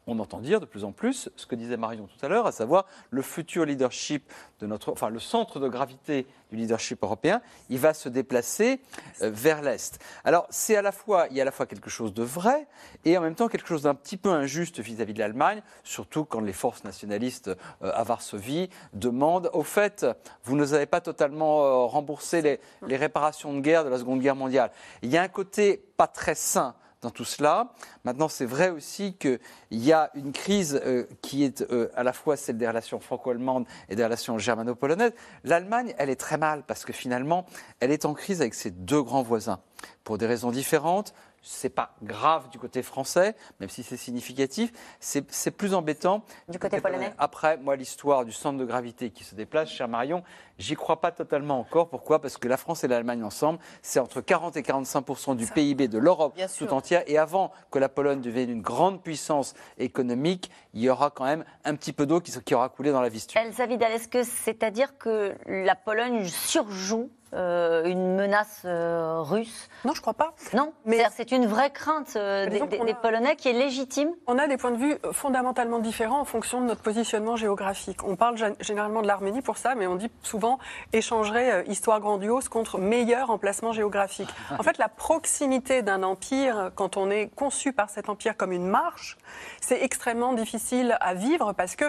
[0.08, 2.52] on entend dire de plus en plus ce que disait Marion tout à l'heure, à
[2.52, 7.80] savoir le futur leadership de notre, enfin le centre de gravité du leadership européen, il
[7.80, 8.80] va se déplacer
[9.22, 10.00] euh, vers l'est.
[10.24, 12.68] Alors c'est à la fois, il y a à la fois quelque chose de vrai
[13.04, 16.40] et en même temps quelque chose d'un petit peu injuste vis-à-vis de l'Allemagne, surtout quand
[16.40, 20.06] les forces nationalistes euh, à Varsovie demandent, au fait,
[20.44, 24.20] vous ne avez pas totalement euh, remboursé les, les réparations de guerre de la Seconde
[24.20, 24.72] Guerre mondiale.
[25.02, 26.76] Il y a un côté pas très sain
[27.06, 27.72] dans tout cela.
[28.04, 29.40] Maintenant, c'est vrai aussi qu'il
[29.72, 33.68] y a une crise euh, qui est euh, à la fois celle des relations franco-allemandes
[33.90, 35.14] et des relations germano-polonaises.
[35.44, 37.46] L'Allemagne, elle est très mal parce que finalement,
[37.80, 39.60] elle est en crise avec ses deux grands voisins
[40.04, 41.14] pour des raisons différentes
[41.46, 44.72] c'est pas grave du côté français, même si c'est significatif.
[45.00, 46.24] C'est plus embêtant.
[46.50, 50.24] Du côté polonais Après, moi, l'histoire du centre de gravité qui se déplace, cher Marion,
[50.58, 51.90] j'y crois pas totalement encore.
[51.90, 52.20] Pourquoi?
[52.20, 56.00] Parce que la France et l'Allemagne ensemble, c'est entre 40 et 45 du PIB de
[56.00, 57.04] l'Europe tout entière.
[57.06, 61.46] Et avant que la Pologne devienne une grande puissance économique, il y aura quand même
[61.64, 63.40] un petit peu d'eau qui, qui, aura coulé dans la Vistule.
[63.40, 69.94] Elsa Vidal, est-ce que c'est-à-dire que la Pologne surjoue euh, une menace euh, russe Non,
[69.94, 70.34] je crois pas.
[70.54, 74.12] Non, mais c'est une vraie crainte euh, des, Polonais qui est légitime.
[74.28, 78.04] On a des points de vue fondamentalement différents en fonction de notre positionnement géographique.
[78.06, 80.60] On parle généralement de l'Arménie pour ça, mais on dit souvent
[80.94, 84.30] échangerait histoire grandiose contre meilleur emplacement géographique.
[84.58, 88.68] En fait, la proximité d'un empire, quand on est conçu par cet empire comme une
[88.68, 89.18] marche,
[89.62, 91.86] c'est extrêmement difficile à vivre parce que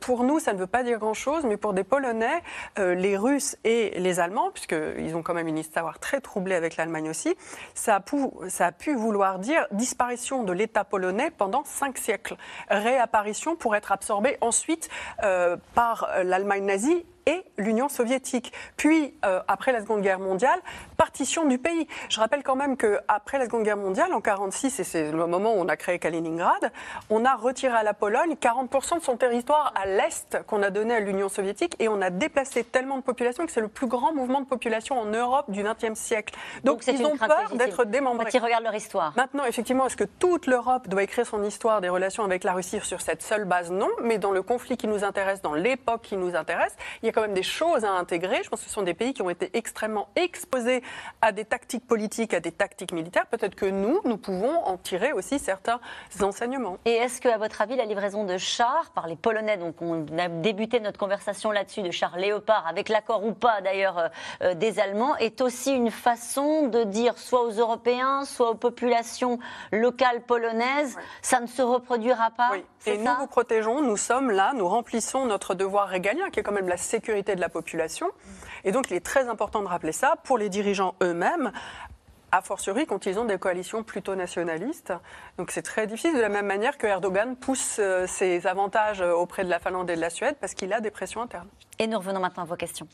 [0.00, 2.42] pour nous, ça ne veut pas dire grand-chose, mais pour des Polonais,
[2.76, 6.76] les Russes et les Allemands, puisque ils ont quand même une histoire très troublée avec
[6.76, 7.34] l'Allemagne aussi,
[7.74, 12.36] ça a, pu, vouloir dire disparition de l'État polonais pendant cinq siècles,
[12.68, 14.88] réapparition pour être absorbé ensuite
[15.22, 18.52] euh, par l'Allemagne nazie et l'Union soviétique.
[18.76, 20.60] Puis, euh, après la Seconde Guerre mondiale,
[20.96, 21.86] partition du pays.
[22.08, 25.54] Je rappelle quand même qu'après la Seconde Guerre mondiale, en 1946, et c'est le moment
[25.54, 26.72] où on a créé Kaliningrad,
[27.10, 30.94] on a retiré à la Pologne 40% de son territoire à l'Est qu'on a donné
[30.94, 34.12] à l'Union soviétique et on a déplacé tellement de population que c'est le plus grand
[34.12, 36.34] mouvement de population en Europe du XXe siècle.
[36.64, 38.24] Donc, ils ont peur d'être démembrés.
[38.24, 39.12] Quand ils regardent leur histoire.
[39.16, 42.80] Maintenant, effectivement, est-ce que toute l'Europe doit écrire son histoire des relations avec la Russie
[42.82, 43.70] sur cette seule base?
[43.70, 47.14] Non, mais dans le conflit qui nous intéresse, dans l'époque qui nous intéresse, il a
[47.14, 48.40] quand même des choses à intégrer.
[48.42, 50.82] Je pense que ce sont des pays qui ont été extrêmement exposés
[51.20, 53.26] à des tactiques politiques, à des tactiques militaires.
[53.26, 55.80] Peut-être que nous, nous pouvons en tirer aussi certains
[56.20, 56.78] enseignements.
[56.84, 60.06] Et est-ce que, à votre avis, la livraison de chars par les Polonais, donc on
[60.18, 64.08] a débuté notre conversation là-dessus, de chars Léopard, avec l'accord ou pas d'ailleurs euh,
[64.42, 69.38] euh, des Allemands, est aussi une façon de dire soit aux Européens, soit aux populations
[69.70, 72.64] locales polonaises, ça ne se reproduira pas oui.
[72.84, 76.52] Et nous vous protégeons, nous sommes là, nous remplissons notre devoir régalien, qui est quand
[76.52, 78.06] même la sécurité de la population.
[78.64, 81.52] Et donc, il est très important de rappeler ça pour les dirigeants eux-mêmes,
[82.32, 84.94] a fortiori quand ils ont des coalitions plutôt nationalistes.
[85.36, 89.44] Donc c'est très difficile, de la même manière que Erdogan pousse euh, ses avantages auprès
[89.44, 91.48] de la Finlande et de la Suède parce qu'il a des pressions internes.
[91.78, 92.88] Et nous revenons maintenant à vos questions.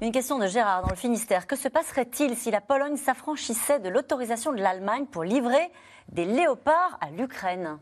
[0.00, 1.46] Une question de Gérard dans le Finistère.
[1.46, 5.70] Que se passerait-il si la Pologne s'affranchissait de l'autorisation de l'Allemagne pour livrer
[6.08, 7.78] des léopards à l'Ukraine?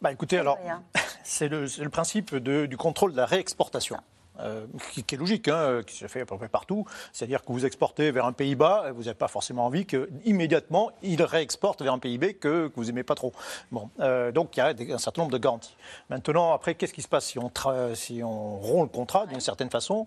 [0.00, 0.58] Bah écoutez, alors,
[1.24, 3.96] c'est le, le, principe de, du contrôle de la réexportation.
[4.40, 6.86] Euh, qui, qui, est logique, hein, qui se fait à peu près partout.
[7.12, 11.24] C'est-à-dire que vous exportez vers un pays bas, vous n'avez pas forcément envie qu'immédiatement, il
[11.24, 13.32] réexporte vers un pays B que, que vous n'aimez pas trop.
[13.72, 15.76] Bon, euh, donc il y a des, un certain nombre de garanties.
[16.08, 17.50] Maintenant, après, qu'est-ce qui se passe si on,
[17.94, 20.06] si on rompt le contrat d'une certaine façon?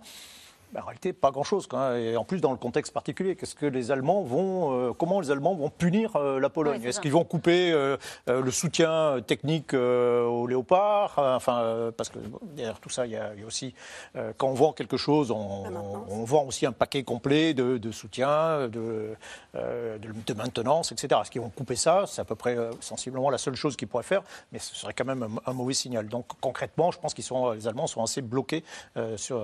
[0.73, 1.67] Ben, en réalité, pas grand-chose.
[1.97, 5.29] Et en plus, dans le contexte particulier, qu'est-ce que les Allemands vont, euh, comment les
[5.29, 6.81] Allemands vont punir euh, la Pologne?
[6.83, 7.97] Est-ce qu'ils vont couper euh,
[8.27, 11.15] le soutien technique aux léopards?
[11.17, 12.19] Enfin, parce que
[12.55, 13.73] derrière tout ça, il y, a, aussi
[14.37, 15.65] quand on vend quelque chose, on,
[16.09, 19.15] on, vend aussi un paquet complet de, de soutien, de,
[19.53, 21.19] de, maintenance, etc.
[21.21, 22.05] Est-ce qu'ils vont couper ça?
[22.07, 25.05] C'est à peu près sensiblement la seule chose qu'ils pourraient faire, mais ce serait quand
[25.05, 26.07] même un, mauvais signal.
[26.07, 28.63] Donc concrètement, je pense qu'ils sont, les Allemands sont assez bloqués
[29.17, 29.43] sur,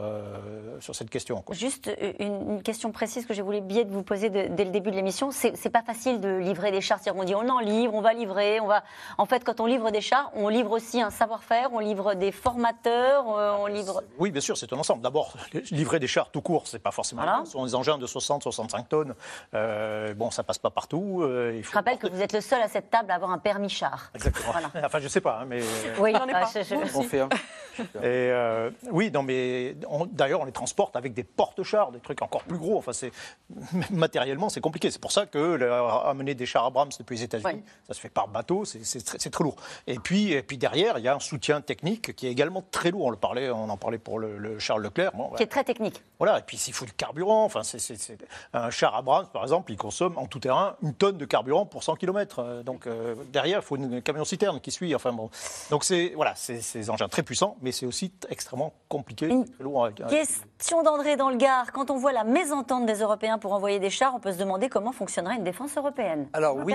[0.79, 1.16] sur cette question
[1.51, 4.91] Juste euh, une, question précise que j'ai voulu bien de vous poser dès le début
[4.91, 5.31] de l'émission.
[5.31, 6.99] C'est pas facile de livrer des chars.
[7.15, 8.83] On dit on en livre, on va livrer, on va.
[9.17, 12.31] En fait, quand on livre des chars, on livre aussi un savoir-faire, on livre des
[12.31, 14.03] formateurs, euh, on livre.
[14.19, 15.01] Oui, bien sûr, c'est un ensemble.
[15.01, 15.33] D'abord,
[15.71, 17.21] livrer des chars tout court, c'est pas forcément.
[17.21, 17.41] Voilà.
[17.45, 19.15] Ce sont des engins de 60-65 tonnes.
[19.53, 21.23] Euh, bon, ça passe pas partout.
[21.53, 23.69] Il Je rappelle que vous êtes le seul à cette table à avoir un permis
[23.69, 24.11] char.
[24.13, 24.53] Exactement.
[24.83, 25.61] Enfin, je sais pas, hein, mais.
[25.99, 26.49] Oui, j'en ai pas.
[26.53, 27.27] Je, je...
[28.03, 28.31] Et
[28.91, 29.75] oui, non, mais
[30.11, 32.77] d'ailleurs, on les transporte avec des porte-chars, des trucs encore plus gros.
[32.77, 33.11] Enfin, c'est
[33.91, 34.91] matériellement, c'est compliqué.
[34.91, 35.57] C'est pour ça que
[36.05, 39.43] amener des chars Abrams depuis les États-Unis, ça se fait par bateau, c'est très, très,
[39.43, 39.55] lourd.
[39.85, 42.91] Et puis, et puis derrière, il y a un soutien technique qui est également très
[42.91, 43.05] lourd.
[43.05, 46.01] On le parlait, on en parlait pour le, Charles Leclerc, qui est très technique.
[46.19, 46.39] Voilà.
[46.39, 48.17] Et puis s'il faut du carburant, enfin, c'est
[48.53, 51.83] un char Abrams, par exemple, il consomme en tout terrain une tonne de carburant pour
[51.83, 52.39] 100 km.
[52.39, 54.95] Euh, donc euh, derrière, il faut une camion citerne qui suit.
[54.95, 55.29] Enfin bon.
[55.69, 59.27] Donc c'est voilà, c'est des engins très puissants, mais c'est aussi extrêmement compliqué.
[59.27, 61.71] Une lourd question d'André dans le Gard.
[61.71, 64.69] Quand on voit la mésentente des Européens pour envoyer des chars, on peut se demander
[64.69, 66.27] comment fonctionnerait une défense européenne.
[66.33, 66.73] Alors oui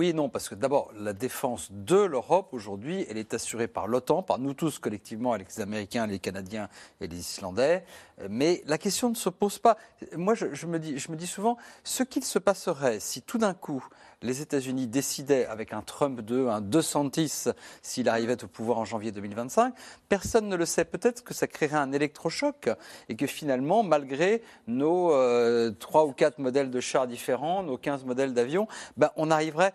[0.00, 3.86] et, non, oui parce que d'abord, la défense de l'Europe aujourd'hui, elle est assurée par
[3.86, 6.68] l'OTAN, par nous tous collectivement, avec les Américains, les Canadiens
[7.00, 7.84] et les Islandais.
[8.28, 9.76] Mais la question ne se pose pas.
[10.16, 13.54] Moi, je, me, dis, je me dis souvent, ce qu'il se passerait si tout d'un
[13.54, 13.84] coup,
[14.22, 17.50] les États-Unis décidaient avec un Trump 2, un 210,
[17.82, 19.74] s'il arrivait au pouvoir en janvier 2025,
[20.08, 20.84] personne ne le sait.
[20.84, 22.70] Peut-être que ça créerait un électrochoc
[23.08, 28.04] et que finalement, malgré nos euh, trois ou quatre modèles de chars différents, nos 15
[28.04, 28.66] modèles d'avions,
[28.96, 29.74] ben, on arriverait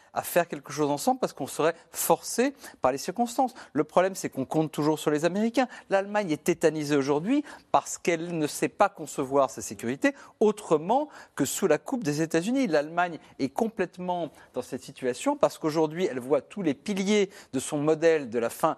[0.13, 3.53] à faire quelque chose ensemble parce qu'on serait forcé par les circonstances.
[3.73, 5.67] Le problème, c'est qu'on compte toujours sur les Américains.
[5.89, 11.67] L'Allemagne est tétanisée aujourd'hui parce qu'elle ne sait pas concevoir sa sécurité autrement que sous
[11.67, 12.67] la coupe des États-Unis.
[12.67, 17.77] L'Allemagne est complètement dans cette situation parce qu'aujourd'hui, elle voit tous les piliers de son
[17.77, 18.77] modèle de la fin,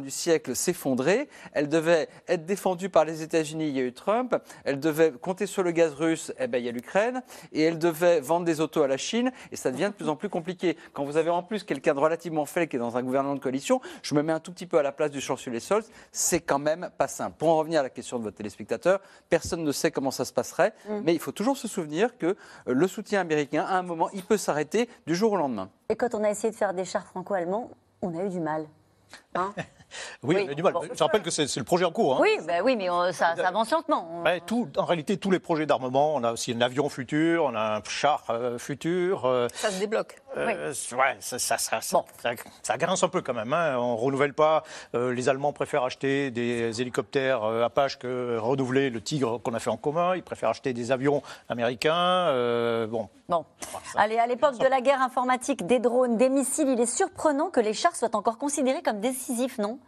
[0.00, 1.28] du siècle s'effondrer.
[1.52, 4.36] Elle devait être défendue par les États-Unis, il y a eu Trump.
[4.64, 7.22] Elle devait compter sur le gaz russe, eh ben, il y a l'Ukraine.
[7.52, 9.32] Et elle devait vendre des autos à la Chine.
[9.50, 10.76] Et ça devient de plus en plus compliqué compliqué.
[10.92, 13.40] Quand vous avez en plus quelqu'un de relativement faible qui est dans un gouvernement de
[13.40, 16.40] coalition, je me mets un tout petit peu à la place du chancelier Scholz, c'est
[16.40, 17.36] quand même pas simple.
[17.38, 20.32] Pour en revenir à la question de votre téléspectateur, personne ne sait comment ça se
[20.32, 21.00] passerait, mm.
[21.04, 22.34] mais il faut toujours se souvenir que euh,
[22.66, 25.70] le soutien américain, à un moment, il peut s'arrêter du jour au lendemain.
[25.88, 27.70] Et quand on a essayé de faire des chars franco-allemands,
[28.00, 28.66] on a eu du mal.
[29.34, 29.52] Hein
[30.22, 30.54] oui, oui.
[30.54, 30.74] du mal.
[30.92, 32.16] je rappelle que c'est le projet en cours.
[32.16, 32.20] Hein.
[32.20, 34.24] Oui, bah oui, mais ça, avance lentement.
[34.46, 37.78] tout, en réalité, tous les projets d'armement, on a aussi un avion futur, on a
[37.78, 39.24] un char euh, futur.
[39.24, 40.20] Euh, ça se débloque.
[40.36, 40.98] Euh, oui.
[40.98, 43.52] Ouais, ça, ça, ça, ça, grince un peu quand même.
[43.52, 43.76] Hein.
[43.78, 44.64] On ne renouvelle pas.
[44.94, 49.76] les Allemands préfèrent acheter des hélicoptères Apache que renouveler le Tigre qu'on a fait en
[49.76, 50.14] commun.
[50.14, 52.26] Ils préfèrent acheter des avions américains.
[52.86, 53.08] bon.
[53.28, 53.46] Bon.
[53.94, 57.60] Allez, à l'époque de la guerre informatique, des drones, des missiles, il est surprenant que
[57.60, 59.78] les chars soient encore considérés comme décisifs, non?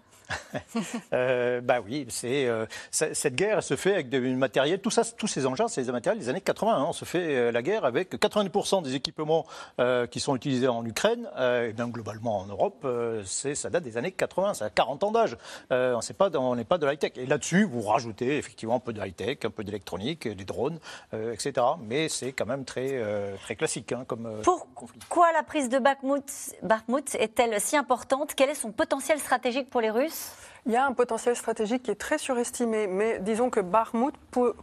[1.12, 4.80] Euh, bah oui, c'est euh, cette guerre se fait avec du matériel.
[4.80, 6.72] Tout ça, tous ces engins, c'est des matériels des années 80.
[6.72, 6.86] Hein.
[6.88, 9.46] On se fait euh, la guerre avec 80% des équipements
[9.80, 12.86] euh, qui sont utilisés en Ukraine et bien globalement en Europe.
[13.24, 14.54] c'est ça date des années 80.
[14.54, 15.36] Ça a 40 ans d'âge.
[15.70, 17.12] on n'est pas, de high tech.
[17.16, 20.78] Et là-dessus, vous rajoutez effectivement un peu de high tech, un peu d'électronique, des drones,
[21.12, 21.66] etc.
[21.80, 23.02] Mais c'est quand même très
[23.42, 26.24] très classique hein, comme Pourquoi la prise de Bakhmut,
[26.62, 28.34] Bakhmut est-elle si importante?
[28.34, 30.13] Quel est son potentiel stratégique pour les Russes?
[30.14, 30.53] Yes.
[30.66, 34.14] Il y a un potentiel stratégique qui est très surestimé, mais disons que Bakhmut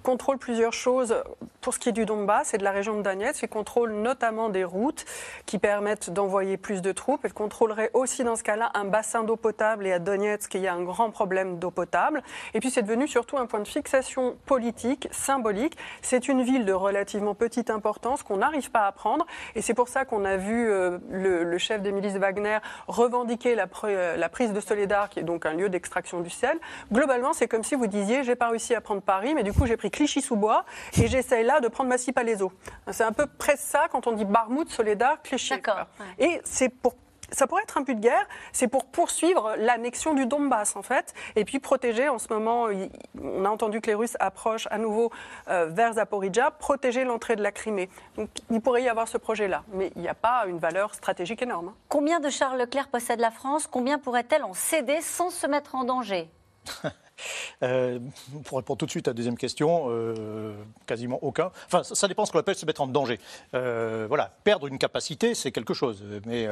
[0.02, 1.16] contrôle plusieurs choses
[1.62, 3.44] pour ce qui est du Donbass et de la région de Donetsk.
[3.44, 5.06] Il contrôle notamment des routes
[5.46, 7.22] qui permettent d'envoyer plus de troupes.
[7.24, 10.68] Il contrôlerait aussi dans ce cas-là un bassin d'eau potable et à Donetsk, il y
[10.68, 12.24] a un grand problème d'eau potable.
[12.56, 15.78] Et puis c'est devenu surtout un point de fixation politique, symbolique.
[16.02, 19.28] C'est une ville de relativement petite importance qu'on n'arrive pas à prendre.
[19.54, 23.68] Et c'est pour ça qu'on a vu euh, le, chef des milices Wagner revendiquer la,
[23.68, 25.70] prise de Soledar, qui est donc un lieu
[26.24, 26.58] du sel.
[26.92, 29.66] Globalement, c'est comme si vous disiez j'ai pas réussi à prendre Paris, mais du coup
[29.66, 30.66] j'ai pris Clichy-sous-Bois
[31.02, 32.52] et j'essaye là de prendre Massy-Palaiso.
[32.92, 35.52] C'est un peu près ça quand on dit Barmouth, Soledar, Clichy.
[35.52, 35.88] D'accord.
[36.18, 36.96] Et c'est pour
[37.32, 41.14] ça pourrait être un but de guerre, c'est pour poursuivre l'annexion du Donbass en fait,
[41.36, 42.68] et puis protéger en ce moment,
[43.22, 45.12] on a entendu que les Russes approchent à nouveau
[45.50, 47.90] euh, vers Zaporizhia, protéger l'entrée de la Crimée.
[48.16, 51.42] Donc il pourrait y avoir ce projet-là, mais il n'y a pas une valeur stratégique
[51.42, 51.70] énorme.
[51.70, 51.76] Hein.
[51.90, 53.68] Combien de chars Leclerc possède la France?
[53.68, 56.30] Combien pourrait-elle en céder sans se mettre en danger?
[57.64, 58.00] Euh,
[58.46, 60.54] pour répondre tout de suite à la deuxième question, euh,
[60.86, 61.52] quasiment aucun.
[61.68, 63.20] Enfin, ça, dépend ce qu'on appelle se mettre en danger.
[63.54, 66.04] Euh, voilà, perdre une capacité, c'est quelque chose.
[66.26, 66.48] Mais,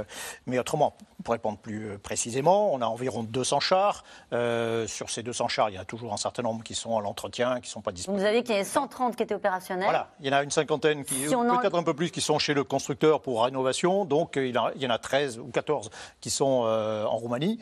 [0.45, 4.03] mais autrement, pour répondre plus précisément, on a environ 200 chars.
[4.31, 7.55] sur ces 200 chars, il y a toujours un certain nombre qui sont à l'entretien,
[7.55, 8.21] qui ne sont pas disponibles.
[8.21, 9.85] Vous avez qu'il y a 130 qui étaient opérationnels.
[9.85, 12.53] Voilà, il y en a une cinquantaine, qui, peut-être un peu plus, qui sont chez
[12.53, 14.05] le constructeur pour rénovation.
[14.05, 15.89] Donc, il y en a 13 ou 14
[16.21, 17.59] qui sont en Roumanie.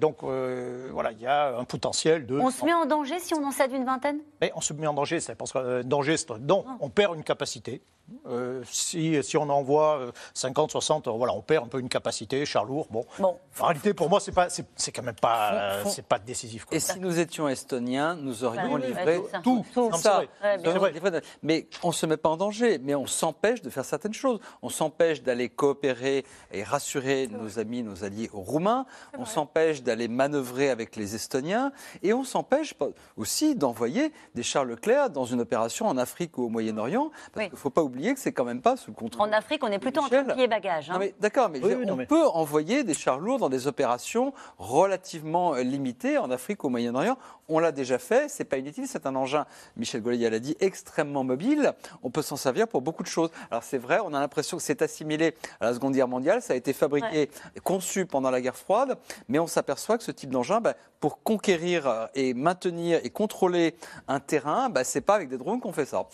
[0.00, 3.44] donc, voilà, il y a un potentiel de on se met en danger si on
[3.44, 4.20] en cède une vingtaine?
[4.40, 7.14] Mais On se met en danger, c'est parce que euh, danger, c'est non, on perd
[7.16, 7.82] une capacité.
[8.26, 12.64] Euh, si, si, on envoie 50, 60, voilà, on perd un peu une capacité, char
[12.64, 12.86] lourd.
[12.90, 13.06] Bon.
[13.18, 13.38] bon.
[13.58, 16.66] En réalité, pour moi, c'est pas, c'est quand même pas, c'est pas décisif.
[16.70, 19.64] Et si nous étions estoniens, nous aurions livré tout,
[19.94, 20.22] ça.
[21.42, 24.38] Mais on se met pas en danger, mais on s'empêche de faire certaines choses.
[24.60, 28.84] On s'empêche d'aller coopérer et rassurer nos amis, nos alliés roumains.
[29.18, 31.72] On s'empêche d'aller manœuvrer avec les Estoniens,
[32.02, 32.74] et on s'empêche
[33.16, 37.54] aussi d'envoyer des chars Leclerc dans une opération en Afrique ou au Moyen-Orient, parce qu'il
[37.54, 39.28] ne faut pas oublier que c'est quand même pas sous le contrôle.
[39.28, 40.90] En Afrique, on est plutôt en pied bagage.
[40.90, 40.98] Hein.
[41.20, 46.30] D'accord, mais, on peut envoyer des chars lourds dans des opérations relativement euh, limitées en
[46.30, 47.16] Afrique ou au Moyen-Orient.
[47.48, 51.22] On l'a déjà fait, c'est pas inutile, c'est un engin, Michel Goliath l'a dit, extrêmement
[51.22, 51.72] mobile.
[52.02, 53.30] On peut s'en servir pour beaucoup de choses.
[53.50, 56.54] Alors c'est vrai, on a l'impression que c'est assimilé à la Seconde Guerre mondiale, ça
[56.54, 58.96] a été fabriqué, et conçu pendant la guerre froide,
[59.28, 60.74] mais on s'aperçoit que ce type d'engin, bah,
[61.04, 63.74] pour conquérir euh, et maintenir et contrôler
[64.08, 66.06] un terrain, bah, c'est pas avec des drones qu'on fait ça.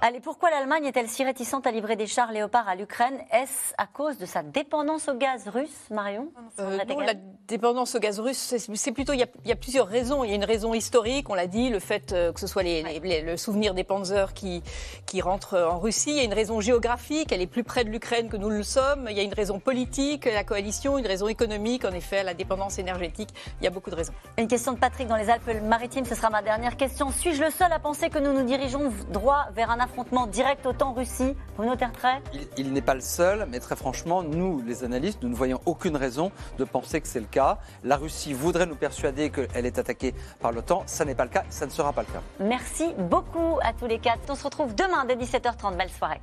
[0.00, 3.20] Allez, pourquoi l'Allemagne est-elle si réticente à livrer des chars léopards à l'Ukraine?
[3.30, 6.26] Est-ce à cause de sa dépendance au gaz russe, Marion?
[6.58, 7.14] Euh, Non, la
[7.46, 10.24] dépendance au gaz russe, c'est plutôt, il y, a, il y, a, plusieurs raisons.
[10.24, 12.64] Il y a une raison historique, on l'a dit, le fait euh, que ce soit
[12.64, 12.82] les,
[13.22, 14.64] le souvenir des Panzers qui,
[15.06, 16.10] qui rentrent en Russie.
[16.10, 18.64] Il y a une raison géographique, elle est plus près de l'Ukraine que nous le
[18.64, 19.06] sommes.
[19.08, 22.80] Il y a une raison politique, la coalition, une raison économique, en effet, la dépendance
[22.80, 23.28] énergétique.
[23.60, 24.14] Il y a beaucoup de raisons.
[24.38, 27.10] Une question de Patrick dans les Alpes-Maritimes, ce sera ma dernière question.
[27.10, 31.36] Suis-je le seul à penser que nous nous dirigeons droit vers un affrontement direct OTAN-Russie
[31.58, 32.22] Bruno Tertrais?
[32.32, 35.60] Il, il n'est pas le seul, mais très franchement, nous, les analystes, nous ne voyons
[35.66, 37.58] aucune raison de penser que c'est le cas.
[37.84, 40.82] La Russie voudrait nous persuader qu'elle est attaquée par l'OTAN.
[40.86, 42.22] Ça n'est pas le cas, ça ne sera pas le cas.
[42.40, 44.20] Merci beaucoup à tous les quatre.
[44.30, 45.76] On se retrouve demain dès 17h30.
[45.76, 46.22] Belle soirée.